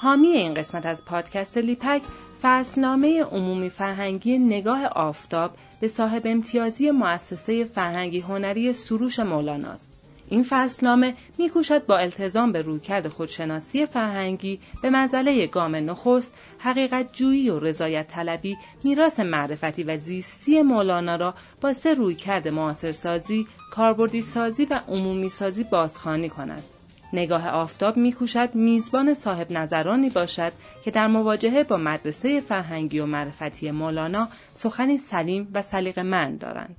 حامی 0.00 0.28
این 0.28 0.54
قسمت 0.54 0.86
از 0.86 1.04
پادکست 1.04 1.58
لیپک 1.58 2.02
فصلنامه 2.42 3.24
عمومی 3.24 3.70
فرهنگی 3.70 4.38
نگاه 4.38 4.86
آفتاب 4.86 5.50
به 5.80 5.88
صاحب 5.88 6.22
امتیازی 6.24 6.90
مؤسسه 6.90 7.64
فرهنگی 7.64 8.20
هنری 8.20 8.72
سروش 8.72 9.18
مولاناست. 9.18 10.00
این 10.28 10.46
فصلنامه 10.48 11.14
میکوشد 11.38 11.86
با 11.86 11.98
التزام 11.98 12.52
به 12.52 12.62
رویکرد 12.62 13.08
خودشناسی 13.08 13.86
فرهنگی 13.86 14.60
به 14.82 14.90
منزله 14.90 15.46
گام 15.46 15.76
نخست 15.76 16.34
حقیقت 16.58 17.12
جویی 17.12 17.50
و 17.50 17.58
رضایت 17.58 18.08
طلبی 18.08 18.56
میراث 18.84 19.20
معرفتی 19.20 19.82
و 19.82 19.96
زیستی 19.96 20.62
مولانا 20.62 21.16
را 21.16 21.34
با 21.60 21.72
سه 21.72 21.94
رویکرد 21.94 22.48
معاصرسازی 22.48 23.46
کاربردی 23.70 24.22
سازی 24.22 24.64
و 24.64 24.80
عمومی 24.88 25.28
سازی 25.28 25.64
بازخوانی 25.64 26.28
کند 26.28 26.77
نگاه 27.12 27.48
آفتاب 27.48 27.96
میکوشد 27.96 28.54
میزبان 28.54 29.14
صاحب 29.14 29.52
نظرانی 29.52 30.10
باشد 30.10 30.52
که 30.84 30.90
در 30.90 31.06
مواجهه 31.06 31.64
با 31.64 31.76
مدرسه 31.76 32.40
فرهنگی 32.40 32.98
و 32.98 33.06
معرفتی 33.06 33.70
مولانا 33.70 34.28
سخنی 34.54 34.98
سلیم 34.98 35.48
و 35.54 35.62
سلیق 35.62 35.98
من 35.98 36.36
دارند. 36.36 36.76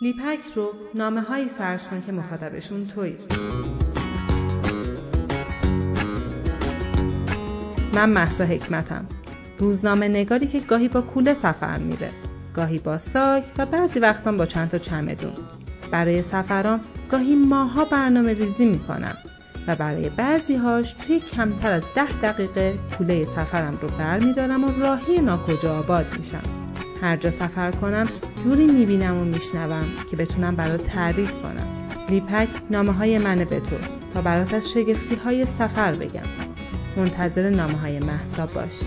لیپک 0.00 0.40
رو 0.56 0.72
نامه 0.94 1.20
هایی 1.20 1.48
فرش 1.48 1.82
کن 1.82 2.02
که 2.06 2.12
مخاطبشون 2.12 2.86
توی 2.86 3.16
من 7.94 8.10
محسا 8.10 8.44
حکمتم. 8.44 9.06
روزنامه 9.58 10.08
نگاری 10.08 10.46
که 10.46 10.60
گاهی 10.60 10.88
با 10.88 11.00
کوله 11.00 11.34
سفر 11.34 11.78
میره 11.78 12.10
گاهی 12.54 12.78
با 12.78 12.98
ساک 12.98 13.44
و 13.58 13.66
بعضی 13.66 13.98
وقتا 13.98 14.32
با 14.32 14.46
چند 14.46 14.70
تا 14.70 14.78
چمدون. 14.78 15.32
برای 15.90 16.22
سفران 16.22 16.80
گاهی 17.10 17.34
ماها 17.34 17.84
برنامه 17.84 18.32
ریزی 18.32 18.64
می‌کنم 18.64 19.16
و 19.66 19.76
برای 19.76 20.08
بعضی 20.08 20.56
هاش 20.56 20.94
توی 20.94 21.20
کمتر 21.20 21.72
از 21.72 21.84
ده 21.94 22.12
دقیقه 22.22 22.78
کوله 22.98 23.24
سفرم 23.24 23.78
رو 23.82 23.88
برمیدارم 23.98 24.64
و 24.64 24.68
راهی 24.78 25.18
ناکجا 25.18 25.78
آباد 25.78 26.16
میشم. 26.18 26.42
هر 27.02 27.16
جا 27.16 27.30
سفر 27.30 27.70
کنم 27.70 28.06
جوری 28.44 28.66
می‌بینم 28.66 29.16
و 29.16 29.24
میشنوم 29.24 29.84
که 30.10 30.16
بتونم 30.16 30.56
برات 30.56 30.84
تعریف 30.84 31.32
کنم. 31.32 31.88
لیپک 32.08 32.48
نامه 32.70 32.92
های 32.92 33.18
منه 33.18 33.44
به 33.44 33.60
تو 33.60 33.76
تا 34.14 34.20
برات 34.20 34.54
از 34.54 34.72
شگفتی 34.72 35.14
های 35.16 35.46
سفر 35.46 35.92
بگم. 35.92 36.22
منتظر 36.96 37.50
نامه 37.50 37.78
های 37.78 37.98
محسا 37.98 38.46
باش 38.46 38.80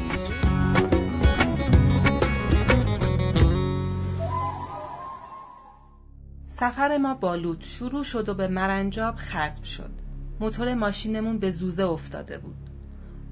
سفر 6.60 6.98
ما 6.98 7.14
با 7.14 7.36
لود 7.36 7.62
شروع 7.62 8.04
شد 8.04 8.30
و 8.30 8.34
به 8.34 8.48
مرنجاب 8.48 9.16
ختم 9.16 9.64
شد. 9.64 9.92
موتور 10.40 10.74
ماشینمون 10.74 11.38
به 11.38 11.52
زوزه 11.52 11.86
افتاده 11.86 12.38
بود. 12.38 12.70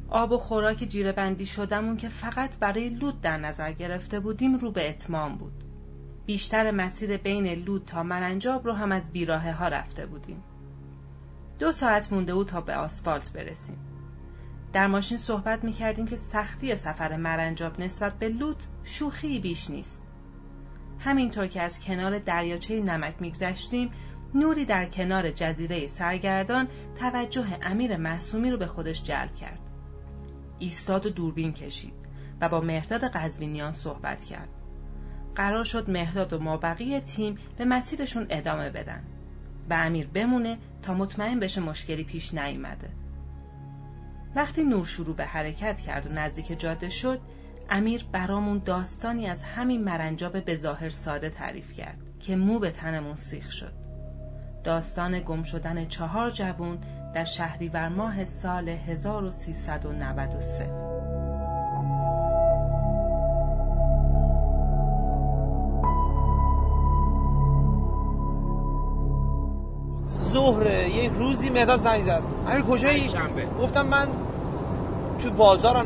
آب 0.10 0.32
و 0.32 0.38
خوراک 0.38 0.78
جیره 0.78 1.12
بندی 1.12 1.46
شدمون 1.46 1.98
که 1.98 2.10
فقط 2.10 2.60
برای 2.60 2.90
لود 2.90 3.22
در 3.22 3.38
نظر 3.38 3.72
گرفته 3.72 4.20
بودیم 4.20 4.58
رو 4.58 4.72
به 4.72 4.90
اتمام 4.90 5.36
بود. 5.36 5.64
بیشتر 6.26 6.72
مسیر 6.72 7.18
بین 7.18 7.48
لود 7.48 7.86
تا 7.86 8.04
مرنجاب 8.04 8.66
رو 8.66 8.74
هم 8.74 8.92
از 8.92 9.12
بیراهه 9.12 9.52
ها 9.52 9.68
رفته 9.68 10.06
بودیم. 10.06 10.44
دو 11.60 11.72
ساعت 11.72 12.14
مونده 12.14 12.34
بود 12.34 12.48
تا 12.48 12.62
به 12.62 12.76
آسفالت 12.76 13.34
برسیم. 13.34 13.78
در 14.74 14.88
ماشین 14.88 15.18
صحبت 15.18 15.64
می 15.64 15.72
کردیم 15.72 16.06
که 16.06 16.16
سختی 16.18 16.76
سفر 16.76 17.18
مرنجاب 17.18 17.82
نسبت 17.82 18.14
به 18.14 18.30
لود 18.30 18.64
شوخی 18.84 19.40
بیش 19.40 19.70
نیست. 19.70 19.95
همینطور 21.06 21.48
که 21.48 21.62
از 21.62 21.80
کنار 21.80 22.20
دریاچه 22.20 22.82
نمک 22.82 23.16
میگذشتیم 23.20 23.92
نوری 24.34 24.66
در 24.66 24.86
کنار 24.86 25.32
جزیره 25.32 25.88
سرگردان 25.88 26.68
توجه 27.00 27.58
امیر 27.62 27.98
محسومی 27.98 28.52
رو 28.52 28.58
به 28.58 28.68
خودش 28.68 29.04
جلب 29.04 29.36
کرد. 29.36 29.60
ایستاد 30.60 31.06
و 31.06 31.10
دوربین 31.10 31.54
کشید 31.54 31.94
و 32.42 32.50
با 32.50 32.62
مهداد 32.62 33.04
قزوینیان 33.04 33.74
صحبت 33.74 34.24
کرد. 34.24 34.50
قرار 35.36 35.64
شد 35.64 35.90
مهداد 35.90 36.34
و 36.34 36.40
مابقی 36.40 37.00
تیم 37.00 37.38
به 37.58 37.66
مسیرشون 37.66 38.26
ادامه 38.30 38.70
بدن 38.70 39.04
و 39.70 39.74
امیر 39.74 40.08
بمونه 40.08 40.58
تا 40.82 40.94
مطمئن 40.94 41.40
بشه 41.40 41.62
مشکلی 41.62 42.04
پیش 42.04 42.34
نیامده 42.34 42.90
وقتی 44.36 44.64
نور 44.64 44.86
شروع 44.86 45.16
به 45.16 45.26
حرکت 45.26 45.82
کرد 45.82 46.08
و 46.08 46.10
نزدیک 46.10 46.60
جاده 46.60 46.90
شد 46.90 47.20
امیر 47.70 48.06
برامون 48.12 48.62
داستانی 48.66 49.28
از 49.28 49.44
همین 49.44 49.84
مرنجاب 49.84 50.46
به 50.46 50.56
ظاهر 50.56 50.90
ساده 50.90 51.30
تعریف 51.30 51.74
کرد 51.74 51.98
که 52.20 52.36
مو 52.36 52.60
به 52.60 52.72
تنمون 52.72 53.16
سیخ 53.16 53.52
شد. 53.52 53.74
داستان 54.64 55.20
گم 55.20 55.44
شدن 55.44 55.88
چهار 55.88 56.30
جوون 56.30 56.78
در 57.14 57.26
شهریور 57.26 57.90
ماه 57.90 58.26
سال 58.26 58.70
1393 58.70 60.70
ظهر 70.08 70.88
یک 70.88 71.12
روزی 71.12 71.50
مهداد 71.50 71.80
زنگ 71.80 72.04
زد. 72.04 72.22
امیر 72.48 72.62
کجایی؟ 72.62 73.10
گفتم 73.60 73.88
من 73.88 74.08
تو 75.26 75.32
بازارم 75.32 75.86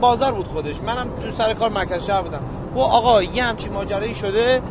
بازار 0.00 0.32
بود 0.32 0.46
خودش. 0.46 0.80
منم 0.82 1.08
تو 1.22 1.30
سر 1.30 1.54
کار 1.54 1.70
مرکز 1.70 2.06
شهر 2.06 2.22
بودم. 2.22 2.40
گفت 2.76 2.90
آقا 2.90 3.22
یه 3.22 3.44
همچی 3.44 3.68
ماجرایی 3.68 4.14
شده؟ 4.14 4.62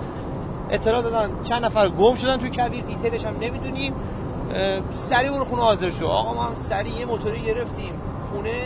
اطلاع 0.72 1.02
دادن. 1.02 1.30
چند 1.44 1.66
نفر 1.66 1.90
گم 1.90 2.16
شدن 2.16 2.38
تو 2.38 2.48
کبیر؟ 2.48 2.84
دیتیلش 2.84 3.26
هم 3.26 3.36
نمی‌دونیم. 3.42 3.94
سریع 4.94 5.32
برو 5.32 5.46
خونه 5.46 5.62
حاضر 5.62 5.90
شو. 5.90 6.08
آقا 6.08 6.34
ما 6.34 6.44
هم 6.44 6.56
سریع 6.56 7.00
یه 7.00 7.06
موتوری 7.06 7.42
گرفتیم. 7.42 7.94
خونه 8.32 8.64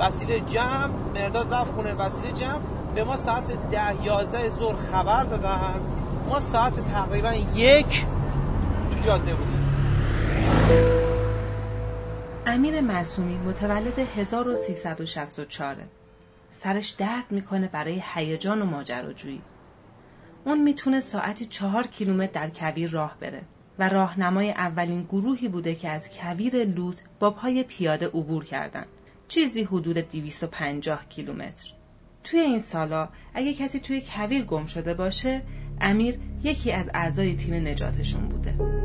وسیله 0.00 0.40
جمع. 0.40 0.88
مرداد 1.14 1.54
رفت 1.54 1.74
خونه 1.74 1.94
وسیله 1.94 2.32
جمع. 2.32 2.58
به 2.94 3.04
ما 3.04 3.16
ساعت 3.16 3.44
ده 3.70 4.04
یازده 4.04 4.50
ظهر 4.50 4.74
خبر 4.92 5.24
دادن. 5.24 5.80
ما 6.30 6.40
ساعت 6.40 6.72
تقریبا 6.92 7.32
یک 7.54 8.06
تو 8.90 9.06
جاده 9.06 9.34
بودیم. 9.34 10.97
امیر 12.48 12.80
معصومی 12.80 13.38
متولد 13.38 13.98
1364 13.98 15.76
سرش 16.50 16.90
درد 16.90 17.24
می‌کنه 17.30 17.68
برای 17.68 18.02
هیجان 18.14 18.62
و 18.62 18.64
ماجراجویی. 18.64 19.42
اون 20.44 20.62
می‌تونه 20.62 21.00
ساعتی 21.00 21.44
چهار 21.44 21.86
کیلومتر 21.86 22.32
در 22.32 22.50
کویر 22.50 22.90
راه 22.90 23.16
بره 23.20 23.42
و 23.78 23.88
راهنمای 23.88 24.50
اولین 24.50 25.02
گروهی 25.02 25.48
بوده 25.48 25.74
که 25.74 25.88
از 25.88 26.10
کویر 26.10 26.64
لود 26.64 27.00
با 27.20 27.30
پای 27.30 27.62
پیاده 27.62 28.06
عبور 28.06 28.44
کردن. 28.44 28.86
چیزی 29.28 29.62
حدود 29.62 29.98
250 29.98 31.08
کیلومتر. 31.08 31.72
توی 32.24 32.40
این 32.40 32.58
سالا 32.58 33.08
اگه 33.34 33.54
کسی 33.54 33.80
توی 33.80 34.00
کویر 34.00 34.44
گم 34.44 34.66
شده 34.66 34.94
باشه 34.94 35.42
امیر 35.80 36.18
یکی 36.42 36.72
از 36.72 36.90
اعضای 36.94 37.36
تیم 37.36 37.68
نجاتشون 37.68 38.28
بوده. 38.28 38.77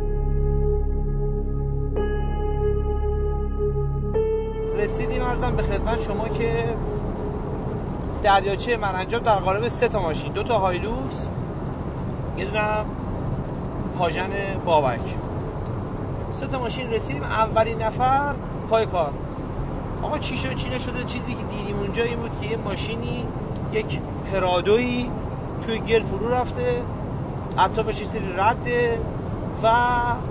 رسیدیم 4.83 5.21
ارزم 5.21 5.55
به 5.55 5.63
خدمت 5.63 6.01
شما 6.01 6.27
که 6.27 6.75
دریاچه 8.23 8.77
مرنجاب 8.77 9.23
در 9.23 9.35
قالب 9.35 9.67
سه 9.67 9.87
تا 9.87 10.01
ماشین 10.01 10.33
دو 10.33 10.43
تا 10.43 10.59
هایلوکس 10.59 11.27
یه 12.37 12.45
دونه 12.45 12.63
پاژن 13.97 14.29
بابک. 14.65 14.99
سه 16.33 16.47
تا 16.47 16.59
ماشین 16.59 16.91
رسیدیم 16.91 17.23
اولین 17.23 17.81
نفر 17.81 18.33
پای 18.69 18.85
کار. 18.85 19.11
آقا 20.01 20.17
چی 20.17 20.37
شده 20.37 20.55
چی 20.55 20.69
نشده؟ 20.69 21.03
چیزی 21.03 21.33
که 21.33 21.43
دیدیم 21.43 21.79
اونجا 21.79 22.03
این 22.03 22.19
بود 22.19 22.31
که 22.41 22.47
یه 22.47 22.57
ماشینی 22.57 23.25
یک 23.73 23.99
پرادوی 24.31 25.09
توی 25.65 25.79
گل 25.79 26.03
فرو 26.03 26.33
رفته 26.33 26.81
اطرافش 27.57 28.01
یه 28.01 28.07
سری 28.07 28.33
رده 28.37 28.99
و 29.63 29.67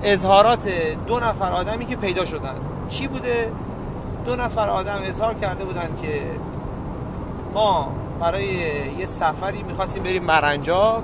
اظهارات 0.02 0.68
دو 1.06 1.20
نفر 1.20 1.52
آدمی 1.52 1.86
که 1.86 1.96
پیدا 1.96 2.24
شدن. 2.24 2.54
چی 2.88 3.06
بوده؟ 3.08 3.48
دو 4.26 4.36
نفر 4.36 4.68
آدم 4.68 5.00
اظهار 5.04 5.34
کرده 5.34 5.64
بودن 5.64 5.88
که 6.02 6.22
ما 7.54 7.92
برای 8.20 8.46
یه 8.98 9.06
سفری 9.06 9.62
می‌خواستیم 9.62 10.02
بریم 10.02 10.24
مرنجاب 10.24 11.02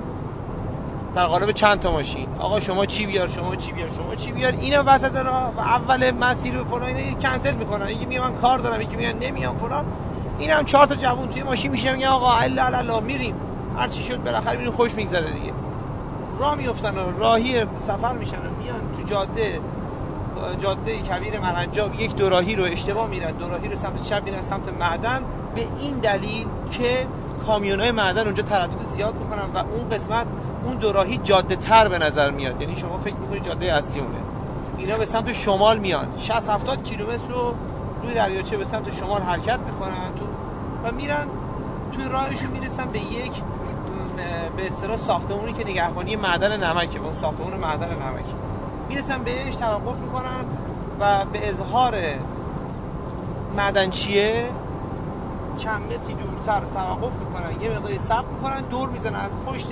در 1.15 1.25
قالب 1.25 1.51
چند 1.51 1.79
تا 1.79 1.91
ماشین. 1.91 2.27
آقا 2.39 2.59
شما 2.59 2.85
چی 2.85 3.05
بیار؟ 3.05 3.27
شما 3.27 3.55
چی 3.55 3.71
بیار؟ 3.71 3.89
شما 3.89 4.15
چی 4.15 4.31
بیار؟ 4.31 4.51
اینا 4.51 4.83
وسط 4.85 5.15
راه 5.15 5.53
و 5.57 5.59
اول 5.59 6.11
مسیر 6.11 6.61
و 6.61 6.65
فلان 6.65 6.83
اینا 6.83 7.19
کنسل 7.19 7.55
می‌کنن. 7.55 7.89
یکی 7.89 8.05
میگه 8.05 8.21
من 8.21 8.33
کار 8.35 8.59
دارم 8.59 8.81
یکی 8.81 8.95
میگه 8.95 9.13
نمیام 9.13 9.57
فلان. 9.57 9.85
این 10.39 10.49
هم 10.49 10.65
چهار 10.65 10.85
تا 10.85 10.95
جوون 10.95 11.29
توی 11.29 11.43
ماشین 11.43 11.71
میشن 11.71 11.95
میگن 11.95 12.07
آقا 12.07 12.31
الا 12.31 12.63
الا 12.63 12.99
میریم. 12.99 13.35
هر 13.77 13.87
چی 13.87 14.03
شد 14.03 14.23
بالاخره 14.23 14.59
اینو 14.59 14.71
خوش 14.71 14.95
میگذره 14.95 15.31
دیگه. 15.31 15.53
راه 16.39 16.55
میافتن 16.55 16.95
راهی 17.17 17.65
سفر 17.79 18.13
میشن 18.13 18.37
و 18.37 18.63
میان 18.63 18.79
تو 18.97 19.03
جاده. 19.03 19.59
جاده 20.55 20.97
کبیر 20.97 21.39
مرنجاب 21.39 22.01
یک 22.01 22.15
دوراهی 22.15 22.55
رو 22.55 22.63
اشتباه 22.63 23.07
میرن 23.07 23.31
دوراهی 23.31 23.67
رو 23.67 23.75
سمت 23.75 24.03
چپ 24.03 24.23
میرن 24.23 24.41
سمت 24.41 24.69
معدن. 24.69 25.21
به 25.55 25.61
این 25.79 25.99
دلیل 25.99 26.47
که 26.71 27.07
کامیونای 27.47 27.91
معدن 27.91 28.25
اونجا 28.25 28.43
تردد 28.43 28.85
زیاد 28.87 29.15
می‌کنن 29.15 29.45
و 29.53 29.57
اون 29.57 29.89
قسمت 29.89 30.25
اون 30.65 30.75
دوراهی 30.75 31.19
جاده 31.23 31.55
تر 31.55 31.87
به 31.87 31.99
نظر 31.99 32.31
میاد. 32.31 32.61
یعنی 32.61 32.75
شما 32.75 32.97
فکر 32.97 33.15
می‌کنید 33.15 33.43
جاده 33.43 33.73
اصلی 33.73 34.01
اونه 34.01 34.17
اینا 34.77 34.97
به 34.97 35.05
سمت 35.05 35.33
شمال 35.33 35.79
میان. 35.79 36.07
60 36.17 36.49
70 36.49 36.83
کیلومتر 36.83 37.33
رو 37.33 37.55
توی 38.03 38.13
دریاچه 38.13 38.57
به 38.57 38.65
سمت 38.65 38.93
شمال 38.93 39.21
حرکت 39.21 39.59
می‌کنن 39.59 40.15
تو 40.19 40.25
و 40.83 40.91
میرن. 40.91 41.27
توی 41.95 42.05
راهشون 42.09 42.49
می‌رسن 42.49 42.85
به 42.85 42.99
یک 42.99 43.31
به 44.57 44.67
اصطلاح 44.67 44.97
ساختمونی 44.97 45.53
که 45.53 45.63
نگهبانی 45.63 46.15
معدن 46.15 46.63
نمکه. 46.63 46.99
اون 46.99 47.13
ساختمون 47.21 47.53
معدن 47.53 47.89
نمک 47.89 48.25
می‌رسن 48.89 49.23
بهش 49.23 49.55
توقف 49.55 49.97
می‌کنن 49.97 50.45
و 50.99 51.25
به 51.25 51.49
اظهار 51.49 51.95
معدنچیه 53.57 54.49
چند 55.57 55.81
متری 55.81 56.13
دورتر 56.13 56.61
توقف 56.73 57.11
می‌کنن 57.13 57.61
یه 57.61 57.69
مقداری 57.69 57.99
صبر 57.99 58.27
می‌کنن 58.27 58.61
دور 58.61 58.89
می‌زنن 58.89 59.15
از 59.15 59.37
پشت 59.45 59.67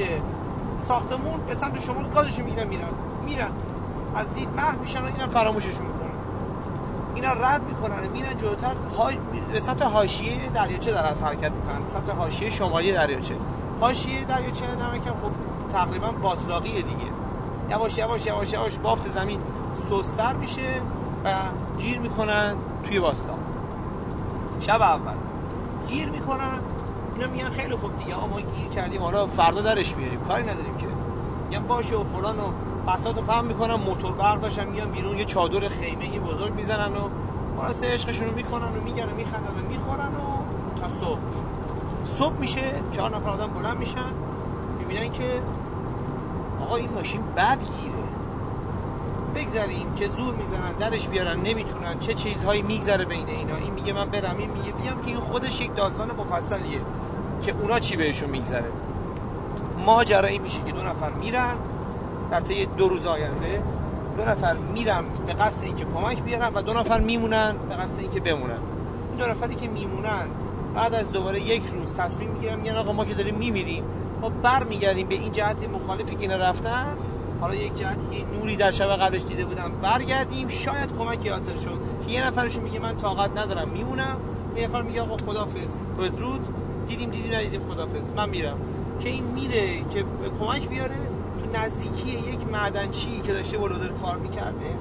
ساختمون 0.79 1.39
به 1.47 1.53
سمت 1.55 1.79
شمال 1.79 2.09
گازشون 2.15 2.45
می‌گیرن 2.45 2.67
میرن 2.67 2.89
میرن. 3.25 3.51
از 4.15 4.33
دید 4.33 4.49
محو 4.57 4.79
میشن 4.81 5.01
و 5.01 5.05
اینا 5.05 5.27
فراموششون 5.27 5.85
می‌کنن. 5.85 6.11
اینا 7.15 7.33
رد 7.33 7.61
می‌کنن 7.63 8.07
میرن 8.13 8.37
جلوتر 8.37 8.75
های... 8.97 9.17
به 9.51 9.59
سمت 9.59 9.81
حاشیه 9.81 10.49
دریاچه 10.53 10.91
در 10.91 11.07
از 11.07 11.23
حرکت 11.23 11.51
می‌کنن 11.51 11.85
سمت 11.85 12.09
حاشیه 12.09 12.49
شمالی 12.49 12.91
دریاچه. 12.91 13.35
حاشیه 13.79 14.25
دریاچه 14.25 14.65
نمکم 14.65 15.11
خب 15.11 15.31
تقریبا 15.73 16.11
باطلاقیه 16.11 16.81
دیگه. 16.81 17.16
یواش 17.69 17.97
یواش 17.97 18.25
یواش 18.25 18.53
یواش 18.53 18.79
بافت 18.79 19.09
زمین 19.09 19.39
سستر 19.73 20.35
میشه 20.35 20.81
و 21.23 21.33
گیر 21.77 21.99
می‌کنن 21.99 22.55
توی 22.83 22.99
باطلاق 22.99 23.39
شب 24.59 24.81
اول. 24.81 25.13
گیر 25.87 26.09
می‌کنن. 26.09 26.59
اینا 27.15 27.27
میگن 27.27 27.49
خیلی 27.49 27.75
خوب 27.75 27.97
دیگه. 27.97 28.15
ما 28.15 28.39
گیر 28.41 28.69
کردیم. 28.69 29.01
حالا 29.01 29.27
فردا 29.27 29.61
درش 29.61 29.95
میاریم 29.95 30.19
کاری 30.19 30.43
نداریم 30.43 30.77
که. 30.77 30.87
میگن 31.49 31.67
باشه 31.67 31.95
و 31.95 32.03
فلان 32.03 32.39
و 32.39 32.51
بساط 32.87 33.19
فهم 33.19 33.45
می‌کنن 33.45 33.75
موتور 33.75 34.11
برداشتن 34.13 34.67
میان 34.67 34.91
بیرون 34.91 35.17
یه 35.17 35.25
چادر 35.25 35.67
خیمه 35.67 36.13
یه 36.13 36.19
بزرگ 36.19 36.53
می‌زنن 36.53 36.95
و 36.95 37.09
حالا 37.57 37.73
سه 37.73 37.93
عشقشون 37.93 38.27
رو 38.27 38.35
می‌کنن 38.35 38.77
و 38.77 38.81
میگن 38.81 39.09
و 39.09 39.15
میخندن 39.15 39.59
و 39.59 39.67
می‌خورن 39.69 40.15
و 40.15 40.43
تا 40.81 40.87
صبح. 40.89 41.19
صبح 42.05 42.33
میشه 42.39 42.83
چهار 42.91 43.15
نفر 43.15 43.29
آدم 43.29 43.47
بلند 43.47 43.77
میشن. 43.77 44.13
می‌بینن 44.79 45.11
که 45.11 45.41
آقا 46.67 46.75
این 46.75 46.89
ماشین 46.95 47.21
بد 47.37 47.57
گیره. 47.59 48.07
بگذاریم 49.35 49.93
که 49.95 50.07
زور 50.07 50.35
می‌زنن 50.35 50.71
درش 50.79 51.07
بیارن 51.07 51.39
نمی‌تونن. 51.39 51.99
چه 51.99 52.13
چیزهایی 52.13 52.61
میگذره 52.61 53.05
بین 53.05 53.27
اینا. 53.27 53.55
این 53.55 53.73
میگه 53.73 53.93
من 53.93 54.05
برم 54.05 54.35
این 54.37 54.49
میگه 54.49 54.71
بیام 54.71 55.01
که 55.01 55.07
این 55.07 55.19
خودش 55.19 55.61
یک 55.61 55.75
داستان 55.75 56.11
مفصلیه 56.11 56.81
که 57.41 57.51
اونا 57.61 57.79
چی 57.79 57.95
بهشون 57.95 58.29
میگذره؟ 58.29 58.71
ماجرا 59.85 60.27
این 60.27 60.41
میشه 60.41 60.59
که 60.65 60.71
دو 60.71 60.81
نفر 60.81 61.09
میرن 61.09 61.53
در 62.31 62.41
طی 62.41 62.65
دو 62.65 62.87
روز 62.87 63.07
آینده 63.07 63.63
دو 64.17 64.25
نفر 64.25 64.55
میرن 64.73 65.03
به 65.27 65.33
قصد 65.33 65.63
اینکه 65.63 65.85
کمک 65.95 66.21
بیارن 66.21 66.53
و 66.53 66.61
دو 66.61 66.73
نفر 66.73 66.99
میمونن 66.99 67.55
به 67.69 67.75
قصد 67.75 67.99
اینکه 67.99 68.19
بمونن. 68.19 68.59
این 69.09 69.17
دو 69.17 69.25
نفری 69.25 69.55
که 69.55 69.67
میمونن 69.67 70.27
بعد 70.75 70.93
از 70.93 71.11
دوباره 71.11 71.41
یک 71.41 71.63
روز 71.73 71.95
تصمیم 71.95 72.29
می‌گیرن 72.29 72.59
میگن 72.59 72.75
آقا 72.75 72.93
ما 72.93 73.05
که 73.05 73.13
داریم 73.13 73.35
میمیریم. 73.35 73.83
ما 74.21 74.29
بر 74.29 74.63
میگردیم 74.63 75.07
به 75.07 75.15
این 75.15 75.31
جهت 75.31 75.69
مخالفی 75.69 76.15
که 76.15 76.21
اینا 76.21 76.37
رفتن. 76.37 76.87
حالا 77.41 77.55
یک 77.55 77.75
جهتی 77.75 78.17
که 78.17 78.37
نوری 78.37 78.55
در 78.55 78.71
شب 78.71 78.95
قبلش 78.95 79.23
دیده 79.23 79.45
بودم. 79.45 79.71
برگردیم. 79.81 80.47
شاید 80.47 80.89
کمکی 80.99 81.29
حاصل 81.29 81.57
شد. 81.57 81.79
که 82.07 82.13
یه 82.13 82.27
نفرشون 82.27 82.63
میگه 82.63 82.79
من 82.79 82.97
طاقت 82.97 83.37
ندارم. 83.37 83.69
میمونم. 83.69 84.17
یه 84.55 84.67
نفر 84.67 84.81
میگه 84.81 85.01
آقا 85.01 85.17
خدافظ. 85.17 85.69
بدرود. 85.99 86.47
دیدیم 86.87 87.09
دیدیم 87.09 87.33
ندیدیم 87.35 87.61
خدافظ. 87.69 88.09
من 88.15 88.29
میرم. 88.29 88.57
که 88.99 89.09
این 89.09 89.23
میره 89.23 89.77
که 89.89 90.03
به 90.03 90.29
کمک 90.39 90.69
بیاره. 90.69 90.95
تو 91.43 91.59
نزدیکی 91.59 92.09
یک 92.09 92.47
معدنچی 92.51 93.21
که 93.21 93.33
داشته 93.33 93.57
با 93.57 93.67
لودر 93.67 93.87
کار 93.87 94.17
می‌کرده. 94.17 94.75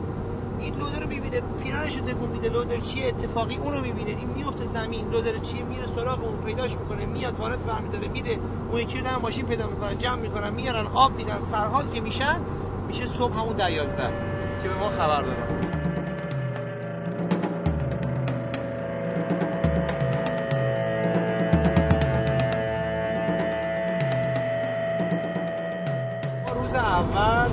این 0.60 0.74
لودر 0.74 1.00
رو 1.00 1.08
می‌بینه 1.08 1.42
پیرانش 1.62 1.98
رو 1.98 2.04
تکون 2.04 2.28
میده 2.28 2.48
لودر 2.48 2.76
چیه 2.76 3.06
اتفاقی 3.06 3.56
اونو 3.56 3.80
می‌بینه. 3.80 4.10
این 4.10 4.28
میفته 4.36 4.66
زمین 4.66 5.10
لودر 5.10 5.38
چیه 5.38 5.62
میره 5.62 5.86
سراغ 5.86 6.24
اون 6.24 6.36
پیداش 6.44 6.78
می‌کنه 6.78 7.06
میاد 7.06 7.38
وارد 7.38 7.66
برمیداره 7.66 8.08
میره. 8.08 8.38
اون 8.70 8.80
یکی 8.80 8.98
رو 8.98 9.20
ماشین 9.22 9.46
پیدا 9.46 9.66
می‌کنن 9.66 9.98
جمع 9.98 10.20
می‌کنن 10.20 10.50
میارن 10.50 10.86
آب 10.94 11.16
میدن. 11.16 11.42
سرحال 11.42 11.86
که 11.94 12.00
میشن 12.00 12.40
میشه 12.88 13.06
صبح 13.06 13.32
همون 13.32 13.56
در 13.56 13.70
که 14.62 14.68
به 14.68 14.74
ما 14.74 14.88
خبر 14.88 15.22
دادن. 15.22 15.66
روز 26.54 26.74
اول 26.74 27.48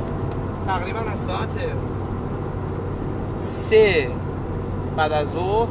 تقریبا 0.68 1.00
از 1.00 1.20
ساعت 1.20 1.56
سه 3.44 4.12
بعد 4.98 5.12
از 5.12 5.32
ظهر 5.32 5.68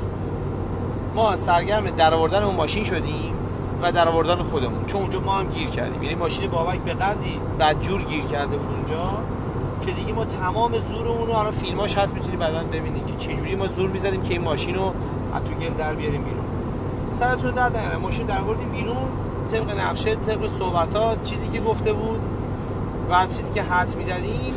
ما 1.15 1.37
سرگرم 1.37 1.91
در 1.91 2.15
آوردن 2.15 2.43
اون 2.43 2.57
ماشین 2.57 2.85
شدیم 2.85 3.35
و 3.83 3.93
در 3.93 4.09
آوردن 4.09 4.37
خودمون. 4.37 4.87
چون 4.87 5.01
اونجا 5.01 5.21
ما 5.21 5.39
هم 5.39 5.47
گیر 5.49 5.69
کردیم. 5.69 6.03
یعنی 6.03 6.15
ماشین 6.15 6.51
بابک 6.51 6.79
به 6.79 6.95
قدری 6.95 7.41
بدجور 7.61 8.03
گیر 8.03 8.25
کرده 8.25 8.57
بود 8.57 8.69
اونجا 8.77 9.11
که 9.87 9.93
دیگه 9.93 10.13
ما 10.13 10.25
تمام 10.25 10.79
زورمون 10.79 11.27
رو 11.27 11.33
الان 11.33 11.53
فیلماش 11.53 11.99
هست 11.99 12.15
می‌تونی 12.15 12.37
بعدا 12.37 12.63
ببینید 12.63 13.07
که 13.07 13.17
چجوری 13.17 13.55
ما 13.55 13.69
زور 13.69 13.91
می‌زدیم 13.91 14.23
که 14.23 14.35
این 14.35 14.43
ماشین 14.43 14.75
رو 14.75 14.95
از 15.35 15.45
تو 15.45 15.55
گل 15.55 15.75
در 15.79 15.95
بیاریم 15.95 16.23
بیرون. 16.23 16.45
سرتون 17.09 17.51
در 17.51 17.69
نیاره 17.69 17.97
ماشین 17.97 18.27
در 18.27 18.41
آوردیم 18.41 18.69
بیرون. 18.69 19.09
طبق 19.51 19.71
نقشه 19.71 20.15
طبق 20.15 20.49
صحبت 20.49 21.23
چیزی 21.25 21.49
که 21.49 21.61
گفته 21.61 21.93
بود 21.93 22.21
و 23.11 23.13
از 23.13 23.37
چیزی 23.37 23.53
که 23.53 23.63
حد 23.63 23.97
می‌زدیم 23.97 24.55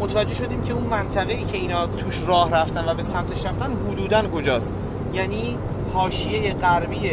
متوجه 0.00 0.34
شدیم 0.34 0.62
که 0.62 0.72
اون 0.72 0.84
منطقه 0.84 1.32
ای 1.32 1.44
که 1.44 1.56
اینا 1.56 1.86
توش 1.86 2.22
راه 2.26 2.50
رفتن 2.50 2.88
و 2.88 2.94
به 2.94 3.02
سمتش 3.02 3.46
رفتن 3.46 3.72
حدودا 3.72 4.28
کجاست. 4.28 4.72
یعنی 5.12 5.58
حاشیه 5.94 6.54
غربی 6.54 7.10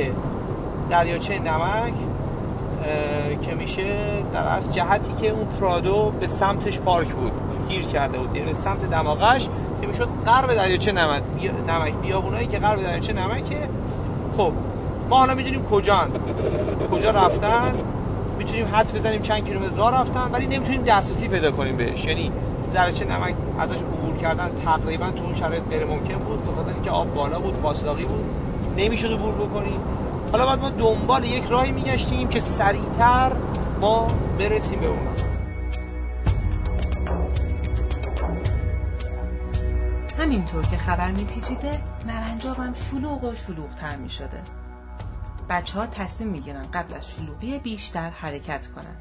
دریاچه 0.90 1.40
نمک 1.40 1.94
که 3.42 3.56
میشه 3.56 3.96
در 4.34 4.48
از 4.48 4.74
جهتی 4.74 5.14
که 5.22 5.30
اون 5.30 5.46
پرادو 5.46 6.12
به 6.20 6.28
سمتش 6.28 6.80
پارک 6.80 7.08
بود 7.08 7.32
گیر 7.70 7.86
کرده 7.86 8.20
بود. 8.20 8.36
یعنی 8.36 8.48
به 8.48 8.54
سمت 8.54 8.90
دماغش 8.90 9.50
که 9.82 9.88
می‌شد 9.88 10.08
غرب 10.26 10.56
دریاچه 10.56 10.92
نمک. 10.92 11.24
نمک 11.68 11.94
بیابونایی 11.94 12.48
که 12.48 12.60
غرب 12.60 12.82
دریاچه 12.82 13.14
نمکه. 13.14 13.70
خب 14.38 14.52
ما 15.10 15.18
حالا 15.18 15.36
می‌دونیم 15.36 15.64
کجا 15.64 16.08
کجا 16.92 17.12
رفتن؟ 17.12 17.76
می‌تونیم 18.38 18.66
حدس 18.66 18.96
بزنیم 18.96 19.22
چند 19.22 19.46
کیلومتر 19.46 19.76
راه 19.76 20.02
رفتن 20.02 20.32
ولی 20.32 20.48
نمی‌تونیم 20.48 20.84
دسترسی 20.84 21.28
پیدا 21.28 21.52
کنیم 21.52 21.78
بهش. 21.78 22.06
یعنی 22.06 22.32
درچه 22.78 23.06
نمک 23.06 23.36
ازش 23.60 23.82
عبور 23.82 24.18
کردن 24.18 24.56
تقریبا 24.56 25.12
تو 25.12 25.24
اون 25.24 25.34
شرایط 25.34 25.64
غیر 25.64 25.86
ممکن 25.86 26.18
بود 26.18 26.46
به 26.46 26.52
خاطر 26.52 26.74
اینکه 26.74 26.92
آب 26.92 27.14
بالا 27.14 27.40
بود 27.40 27.56
فاصلاقی 27.56 28.06
بود 28.06 28.26
نمی‌شد 28.78 29.12
عبور 29.12 29.36
بکنیم 29.36 29.80
حالا 30.32 30.46
بعد 30.46 30.60
ما 30.60 30.70
دنبال 30.70 31.24
یک 31.24 31.44
راهی 31.50 31.72
میگشتیم 31.72 32.28
که 32.28 32.40
سریعتر 32.40 33.32
ما 33.82 34.08
برسیم 34.40 34.80
به 34.80 34.88
اون. 34.88 35.08
همینطور 40.18 40.66
که 40.66 40.78
خبر 40.78 41.12
میپیچیده 41.12 41.82
مرنجابم 42.08 42.74
شلوغ 42.74 43.24
و 43.24 43.34
شلوغتر 43.34 43.96
می‌شده. 43.96 44.42
بچه 45.50 45.80
ها 45.80 45.88
تصمیم 45.88 46.30
می‌گیرن 46.30 46.66
قبل 46.74 46.94
از 46.94 47.12
شلوغی 47.12 47.60
بیشتر 47.60 48.10
حرکت 48.10 48.68
کنن. 48.68 48.96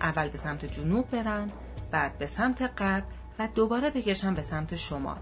اول 0.00 0.28
به 0.28 0.38
سمت 0.38 0.64
جنوب 0.64 1.10
برن 1.10 1.50
بعد 1.90 2.18
به 2.18 2.26
سمت 2.26 2.62
غرب 2.62 3.04
و 3.38 3.48
دوباره 3.54 3.90
بکشن 3.90 4.34
به 4.34 4.42
سمت 4.42 4.76
شمال. 4.76 5.18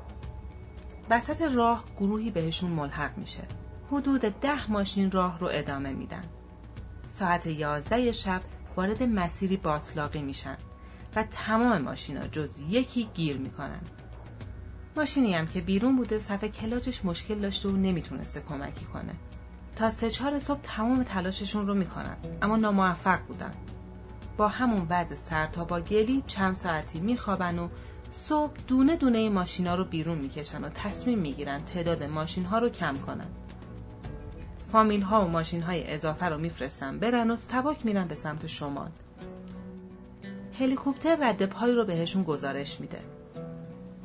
وسط 1.11 1.43
راه 1.43 1.85
گروهی 1.97 2.31
بهشون 2.31 2.71
ملحق 2.71 3.19
میشه. 3.19 3.43
حدود 3.91 4.21
ده 4.21 4.71
ماشین 4.71 5.11
راه 5.11 5.39
رو 5.39 5.49
ادامه 5.53 5.93
میدن. 5.93 6.25
ساعت 7.09 7.47
یازده 7.47 8.13
شب 8.13 8.41
وارد 8.77 9.03
مسیری 9.03 9.57
باطلاقی 9.57 10.23
میشن 10.23 10.57
و 11.17 11.23
تمام 11.23 11.83
ماشینا 11.83 12.21
جز 12.21 12.61
یکی 12.69 13.09
گیر 13.15 13.39
می‌کنن. 13.39 13.81
ماشینی 14.97 15.35
هم 15.35 15.47
که 15.47 15.61
بیرون 15.61 15.97
بوده 15.97 16.19
صفحه 16.19 16.49
کلاجش 16.49 17.05
مشکل 17.05 17.39
داشته 17.39 17.69
و 17.69 17.77
نمی‌تونسته 17.77 18.41
کمکی 18.41 18.85
کنه. 18.85 19.15
تا 19.77 19.91
سه 19.91 20.11
چهار 20.11 20.39
صبح 20.39 20.61
تمام 20.63 21.03
تلاششون 21.03 21.67
رو 21.67 21.75
می‌کنن 21.75 22.17
اما 22.43 22.57
ناموفق 22.57 23.21
بودن. 23.21 23.51
با 24.39 24.49
همون 24.49 24.87
وضع 24.91 25.15
سر 25.15 25.47
تا 25.47 25.65
با 25.65 25.81
گلی 25.81 26.23
چند 26.27 26.57
ساعتی 26.57 27.01
میخوابن 27.01 27.59
و 27.59 27.69
صبح 28.13 28.53
دونه 28.67 28.97
دونه 28.97 29.29
ماشینا 29.29 29.75
رو 29.75 29.85
بیرون 29.85 30.19
می‌کشن 30.19 30.65
و 30.65 30.69
تصمیم 30.69 31.19
می‌گیرن 31.19 31.65
تعداد 31.65 32.03
ماشین 32.03 32.45
ها 32.45 32.59
رو 32.59 32.69
کم 32.69 32.95
کنن. 32.95 33.27
فامیل 34.73 35.03
ها 35.03 35.25
و 35.25 35.29
ماشین 35.29 35.63
های 35.63 35.93
اضافه 35.93 36.27
رو 36.27 36.39
میفرستن 36.39 36.99
برن 36.99 37.31
و 37.31 37.37
سباک 37.37 37.87
میرن 37.87 38.09
به 38.09 38.15
سمت 38.15 38.47
شمال. 38.47 38.91
هلیکوپتر 40.59 41.17
رد 41.21 41.47
پای 41.47 41.73
رو 41.73 41.85
بهشون 41.85 42.23
گزارش 42.23 42.81
میده. 42.81 43.01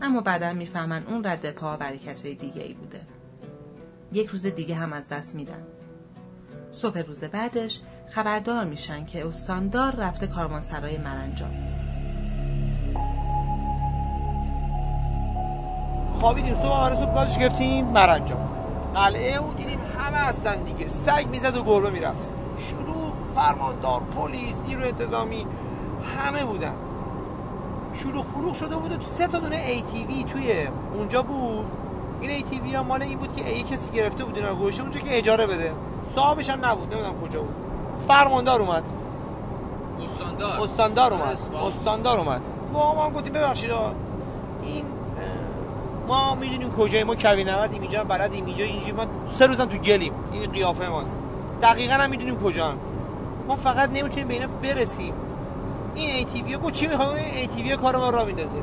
اما 0.02 0.22
بعدا 0.22 0.54
می‌فهمن 0.54 1.04
اون 1.08 1.26
رد 1.26 1.52
پا 1.52 1.78
برای 1.78 1.98
کسی 1.98 2.36
دیگه 2.36 2.62
ای 2.64 2.74
بوده. 2.74 3.02
یک 4.14 4.28
روز 4.28 4.46
دیگه 4.46 4.76
هم 4.76 4.94
از 4.94 5.10
دست 5.10 5.36
میدن. 5.36 5.64
صبح 6.74 7.00
روز 7.00 7.24
بعدش 7.24 7.80
خبردار 8.10 8.66
میشن 8.66 9.06
که 9.06 9.28
استاندار 9.28 9.96
رفته 9.96 10.28
کاروانسرای 10.28 10.98
مرنجان 10.98 11.52
خوابیدیم 16.20 16.56
صبح 16.56 16.72
آره 16.72 16.96
صبح 16.96 17.14
بازش 17.14 17.38
گرفتیم 17.38 17.86
مرنجان 17.86 18.50
قلعه 18.94 19.38
اون 19.38 19.56
دیدیم 19.56 19.80
همه 20.00 20.18
هستن 20.18 20.64
دیگه. 20.64 20.88
سگ 20.88 21.28
می‌زد 21.32 21.58
و 21.58 21.64
گربه 21.64 21.90
می‌رفت. 21.90 22.30
شلوغ 22.58 23.14
فرماندار 23.36 24.02
پلیس 24.02 24.62
نیرو 24.68 24.84
انتظامی 24.84 25.48
همه 26.18 26.46
بودن. 26.46 26.74
شلوغ 27.94 28.26
فروغ 28.26 28.54
شده 28.54 28.76
بود 28.76 28.96
تو 28.96 29.02
سه 29.02 29.28
تا 29.28 29.40
دونه 29.40 29.58
وی 30.08 30.24
توی 30.24 30.68
اونجا 30.94 31.22
بود. 31.22 31.66
این 32.22 32.62
وی 32.64 32.76
ها 32.76 32.84
مال 32.84 33.02
این 33.02 33.18
بود 33.18 33.36
که 33.36 33.50
ای 33.50 33.64
کسی 33.64 33.92
گرفته 33.92 34.26
بود 34.26 34.36
اینا 34.36 34.50
رو 34.50 34.56
گوشه 34.56 34.82
اونجا 34.82 35.00
که 35.00 35.18
اجاره 35.18 35.48
بده. 35.48 35.72
صاحبش 36.16 36.50
هم 36.50 36.66
نبود 36.66 36.94
نمی‌دونم 36.94 37.22
کجا 37.22 37.42
بود. 37.42 37.56
فرماندار 38.08 38.62
اومد. 38.62 38.84
استاندار. 40.06 40.62
استاندار 40.62 41.14
اومد. 41.14 41.38
استاندار 41.68 42.20
اومد. 42.20 42.42
ما 42.74 42.96
ما 42.96 43.06
هم 43.06 43.14
گفتیم 43.14 43.34
ببخشید 43.34 43.72
این 44.64 44.86
ما 46.08 46.36
می‌دونیم 46.36 46.72
کجای 46.72 47.04
ما 47.04 47.16
کوی 47.16 47.44
نودیم 47.44 47.82
اینجا 47.82 48.04
بلدیم 48.04 48.46
اینجا 48.46 48.64
اینجا 48.64 48.94
ما 48.94 49.06
سه 49.28 49.48
روزم 49.48 49.66
تو 49.66 49.78
گلیم. 49.78 50.14
این 50.32 50.52
قیافه 50.52 50.90
ماست. 50.90 51.18
دقیقا 51.62 51.94
هم 51.94 52.10
می‌دونیم 52.10 52.36
کجا 52.36 52.74
ما 53.48 53.56
فقط 53.56 53.90
نمی‌تونیم 53.90 54.28
به 54.28 54.34
اینا 54.34 54.48
برسیم. 54.48 55.14
این 55.96 56.10
ای 56.10 56.26
تی 56.26 56.58
گفت 56.58 56.74
چی 56.74 56.88
می‌خوام؟ 56.88 57.10
این 57.10 57.36
ای 57.36 57.48
تی 57.48 57.64
وی 57.64 57.78
کار 57.78 57.96
ما 57.96 58.10
را 58.10 58.26
میندازه. 58.26 58.60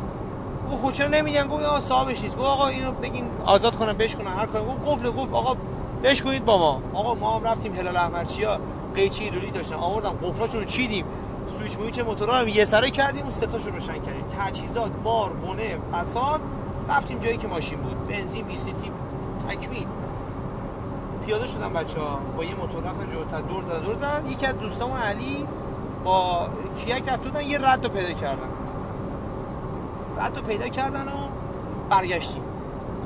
گفت 0.73 0.82
خود 0.82 0.94
چرا 0.94 1.09
نمیگن؟ 1.09 1.47
گفت 1.47 1.64
آقا 1.64 1.80
صاحبش 1.80 2.23
نیست. 2.23 2.37
گفت 2.37 2.47
آقا 2.47 2.68
اینو 2.68 2.92
بگین 2.92 3.25
آزاد 3.44 3.76
کنن 3.76 3.92
بهش 3.92 4.14
کنن 4.14 4.26
هر 4.26 4.47
کاری. 4.47 4.64
گفت 4.64 4.78
قفل 4.87 5.11
گفت 5.11 5.32
آقا 5.32 5.56
بهش 6.02 6.23
کنید 6.23 6.45
با 6.45 6.59
ما. 6.59 6.83
آقا 6.95 7.14
ما 7.14 7.37
هم 7.37 7.45
رفتیم 7.45 7.75
هلال 7.75 7.97
احمدچیا 7.97 8.61
قیچی 8.95 9.25
هیدرولیک 9.25 9.54
داشتن. 9.54 9.76
آوردم 9.76 10.11
قفلاشون 10.11 10.61
رو 10.61 10.66
چیدیم. 10.66 11.04
سویچ 11.59 11.78
مویچ 11.78 11.99
موتورا 11.99 12.40
رو 12.40 12.49
یه 12.49 12.64
سره 12.64 12.90
کردیم 12.90 13.23
اون 13.23 13.30
سه 13.30 13.47
تاشو 13.47 13.71
روشن 13.71 13.92
کردیم. 13.92 14.25
تجهیزات 14.38 14.90
بار 15.04 15.30
بونه 15.30 15.78
بساط 15.92 16.40
رفتیم 16.88 17.19
جایی 17.19 17.37
که 17.37 17.49
ماشین 17.49 17.78
بود. 17.78 18.09
بنزین 18.09 18.45
20 18.45 18.66
لیتر 18.66 18.90
تکمیل. 19.49 19.87
پیاده 21.26 21.47
شدن 21.47 21.73
بچه 21.73 22.00
ها 22.00 22.19
با 22.37 22.45
یه 22.45 22.54
موتور 22.54 22.83
رفتن 22.83 23.11
جلوتر 23.11 23.40
دور 23.40 23.64
زدن 23.64 23.80
دور 23.80 23.97
زدن. 23.97 24.30
یکی 24.30 24.47
از 24.47 24.59
دوستامون 24.59 24.99
علی 24.99 25.47
با 26.04 26.49
کیک 26.78 27.09
رفتن 27.09 27.40
یه 27.40 27.59
رد 27.59 27.85
رو 27.85 27.90
پیدا 27.90 28.12
کردن. 28.12 28.49
رد 30.19 30.37
رو 30.37 30.42
پیدا 30.42 30.69
کردن 30.69 31.09
و 31.09 31.28
برگشتیم. 31.90 32.42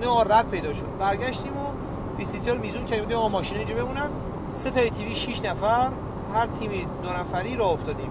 نه 0.00 0.20
رد 0.20 0.48
پیدا 0.48 0.74
شد. 0.74 0.98
برگشتیم 0.98 1.56
و 1.56 1.66
بیسیتی 2.16 2.50
رو 2.50 2.58
میزون 2.58 2.84
کردیم 2.84 3.16
ما 3.16 3.28
ماشین 3.28 3.58
اینجا 3.58 3.74
بمونن. 3.74 4.10
سه 4.48 4.70
تا 4.70 4.88
تیوی 4.88 5.14
6 5.14 5.44
نفر 5.44 5.90
هر 6.34 6.46
تیمی 6.46 6.86
دو 7.02 7.10
نفری 7.10 7.56
راه 7.56 7.72
افتادیم. 7.72 8.10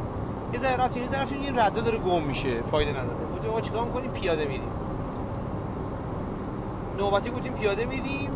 یه 0.53 0.59
ذره 0.59 0.77
رفتیم 0.77 1.03
یه 1.03 1.09
ذره 1.09 1.27
این 1.31 1.59
رده 1.59 1.81
داره 1.81 1.97
گم 1.97 2.23
میشه 2.23 2.61
فایده 2.61 2.91
نداره. 2.91 3.17
گفتیم 3.35 3.49
آقا 3.49 3.61
چیکار 3.61 3.85
می‌کنیم؟ 3.85 4.11
پیاده 4.11 4.45
میریم. 4.45 4.71
نوبتی 6.97 7.29
گفتیم 7.29 7.53
پیاده 7.53 7.85
میریم. 7.85 8.29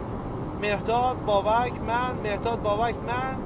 مهداد 0.62 1.26
بابک 1.26 1.74
من 1.88 2.12
مهداد 2.24 2.62
بابک 2.62 2.96
من. 3.08 3.38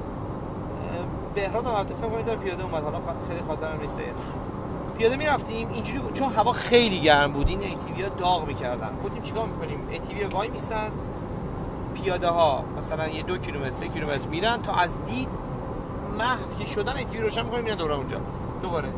بهراد 1.34 1.66
هم 1.66 1.74
البته 1.74 1.94
فکر 1.94 2.08
کنم 2.08 2.36
پیاده 2.36 2.64
اومد. 2.64 2.84
حالا 2.84 2.98
خیلی 3.28 3.40
خاطرم 3.48 3.80
نیست. 3.80 3.98
پیاده 4.98 5.16
می‌رفتیم. 5.16 5.68
اینجوری 5.72 6.00
چون 6.14 6.32
هوا 6.32 6.52
خیلی 6.52 7.00
گرم 7.00 7.32
بود. 7.32 7.48
این 7.48 7.60
ایتیوی 7.60 8.02
ها 8.02 8.08
داغ 8.08 8.46
می‌کردن. 8.46 8.90
گفتیم 9.04 9.22
چیکار 9.22 9.46
می‌کنیم؟ 9.46 9.78
ایتیوی 9.90 10.24
وای 10.24 10.48
میستن 10.48 10.90
پیاده 11.94 12.28
ها 12.28 12.64
مثلا 12.78 13.08
یه 13.08 13.22
دو 13.22 13.38
کیلومتر 13.38 13.74
سه 13.74 13.88
کیلومتر 13.88 14.28
میرن 14.28 14.62
تا 14.62 14.72
از 14.72 14.96
دید 15.06 15.28
محو 16.18 16.54
که 16.58 16.66
شدن 16.66 16.96
ایتیوی 16.96 17.22
روشن 17.22 17.44
می‌کنیم 17.44 17.64
میرن 17.64 17.76
دوره 17.76 17.94
اونجا. 17.94 18.16
دوباره. 18.62 18.88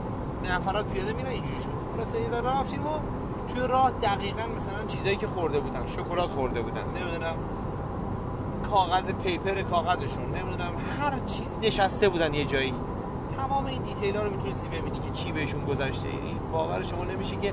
نفرات 0.44 0.86
پیاده 0.86 1.12
میرن 1.12 1.28
اینجوری 1.28 1.60
شد. 1.60 1.70
خلاص 1.96 2.14
یه 2.14 2.30
ذره 2.30 2.60
رفتیم 2.60 2.86
و 2.86 2.90
توی 3.48 3.66
راه 3.66 3.90
دقیقا 3.90 4.42
مثلا 4.56 4.86
چیزایی 4.88 5.16
که 5.16 5.26
خورده 5.26 5.60
بودن. 5.60 5.86
شکلات 5.86 6.30
خورده 6.30 6.62
بودن. 6.62 6.84
نمی‌دونم. 7.00 7.34
کاغذ 8.70 9.10
پیپر 9.12 9.62
کاغذشون. 9.62 10.24
نمی‌دونم. 10.24 10.72
هر 11.00 11.18
چیز 11.26 11.46
نشسته 11.62 12.08
بودن 12.08 12.34
یه 12.34 12.44
جایی. 12.44 12.74
تمام 13.36 13.66
این 13.66 13.82
دیتیل 13.82 14.16
ها 14.16 14.22
رو 14.22 14.30
می‌تونستی 14.30 14.68
ببینی 14.68 14.98
که 14.98 15.10
چی 15.12 15.32
بهشون 15.32 15.64
گذشته. 15.64 16.08
باور 16.52 16.82
شما 16.82 17.04
نمیشه 17.04 17.36
که 17.36 17.52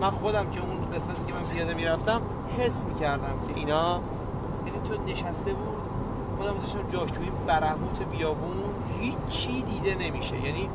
من 0.00 0.10
خودم 0.10 0.50
که 0.50 0.60
اون 0.60 0.90
قسمتی 0.94 1.20
که 1.26 1.32
من 1.32 1.54
پیاده 1.54 1.74
می‌رفتم 1.74 2.20
حس 2.58 2.84
می‌کردم 2.84 3.34
که 3.48 3.54
اینا 3.54 4.00
تو 4.78 5.02
نشسته 5.12 5.52
بود 5.52 5.78
خودم 6.38 6.58
داشتم 6.58 6.88
جاش 6.88 7.10
توی 7.10 7.24
این 7.24 7.34
برهوت 7.46 8.02
بیابون 8.10 8.56
هیچی 9.00 9.62
دیده 9.62 10.08
نمیشه. 10.08 10.36
یعنی 10.36 10.70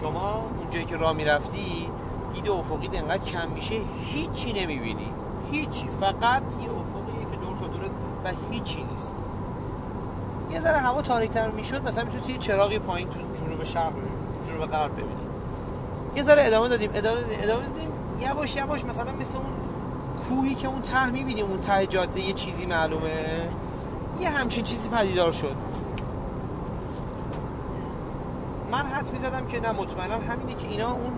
شما 0.00 0.42
اونجایی 0.58 0.84
که 0.84 0.96
راه 0.96 1.12
می‌رفتی 1.12 1.88
دید 2.34 2.48
افقی 2.48 2.98
انقدر 2.98 3.24
کم 3.24 3.48
میشه 3.48 3.80
هیچی 4.12 4.52
نمی‌بینی. 4.52 5.12
هیچی. 5.50 5.88
فقط 6.00 6.42
یه 6.42 6.70
افقیه 6.70 7.30
که 7.30 7.36
دور 7.36 7.56
تا 7.60 7.66
دورت 7.66 7.90
و 8.24 8.32
هیچی 8.50 8.84
نیست. 8.92 9.14
یه 10.52 10.60
ذره 10.60 10.78
هوا 10.78 11.02
تاریک‌تر 11.02 11.50
می‌شد 11.50 11.88
مثلا 11.88 12.04
می‌تونستی 12.04 12.32
یه 12.32 12.38
چراغی 12.38 12.78
پایین 12.78 13.08
تو 13.08 13.44
جنوب 13.44 13.64
شرق 13.64 13.92
جنوب 14.48 14.66
غرب 14.66 14.92
ببینی. 14.92 15.28
یه 16.16 16.22
ذره 16.22 16.46
ادامه 16.46 16.68
دادیم 16.68 16.90
ادامه 16.94 17.20
دادیم 17.20 17.38
ادامه 17.42 17.62
دادیم. 17.66 17.92
یواش 18.20 18.56
یواش 18.56 18.84
مثلا 18.84 19.12
مثل 19.12 19.38
اون 19.38 19.46
کوهی 20.28 20.54
که 20.54 20.68
اون 20.68 20.82
ته 20.82 21.10
می‌بینیم 21.10 21.46
اون 21.46 21.60
ته 21.60 21.86
جاده 21.86 22.20
یه 22.20 22.32
چیزی 22.32 22.66
معلومه؟ 22.66 23.48
یه 24.20 24.30
همچین 24.30 24.64
چیزی 24.64 24.88
پدیدار 24.88 25.32
شد. 25.32 25.56
من 28.70 28.86
حد 28.86 29.12
می‌زدم 29.12 29.46
که 29.46 29.60
نه 29.60 29.72
مطمئنا 29.72 30.14
همینه 30.14 30.54
که 30.54 30.68
اینا 30.68 30.92
اون 30.92 31.12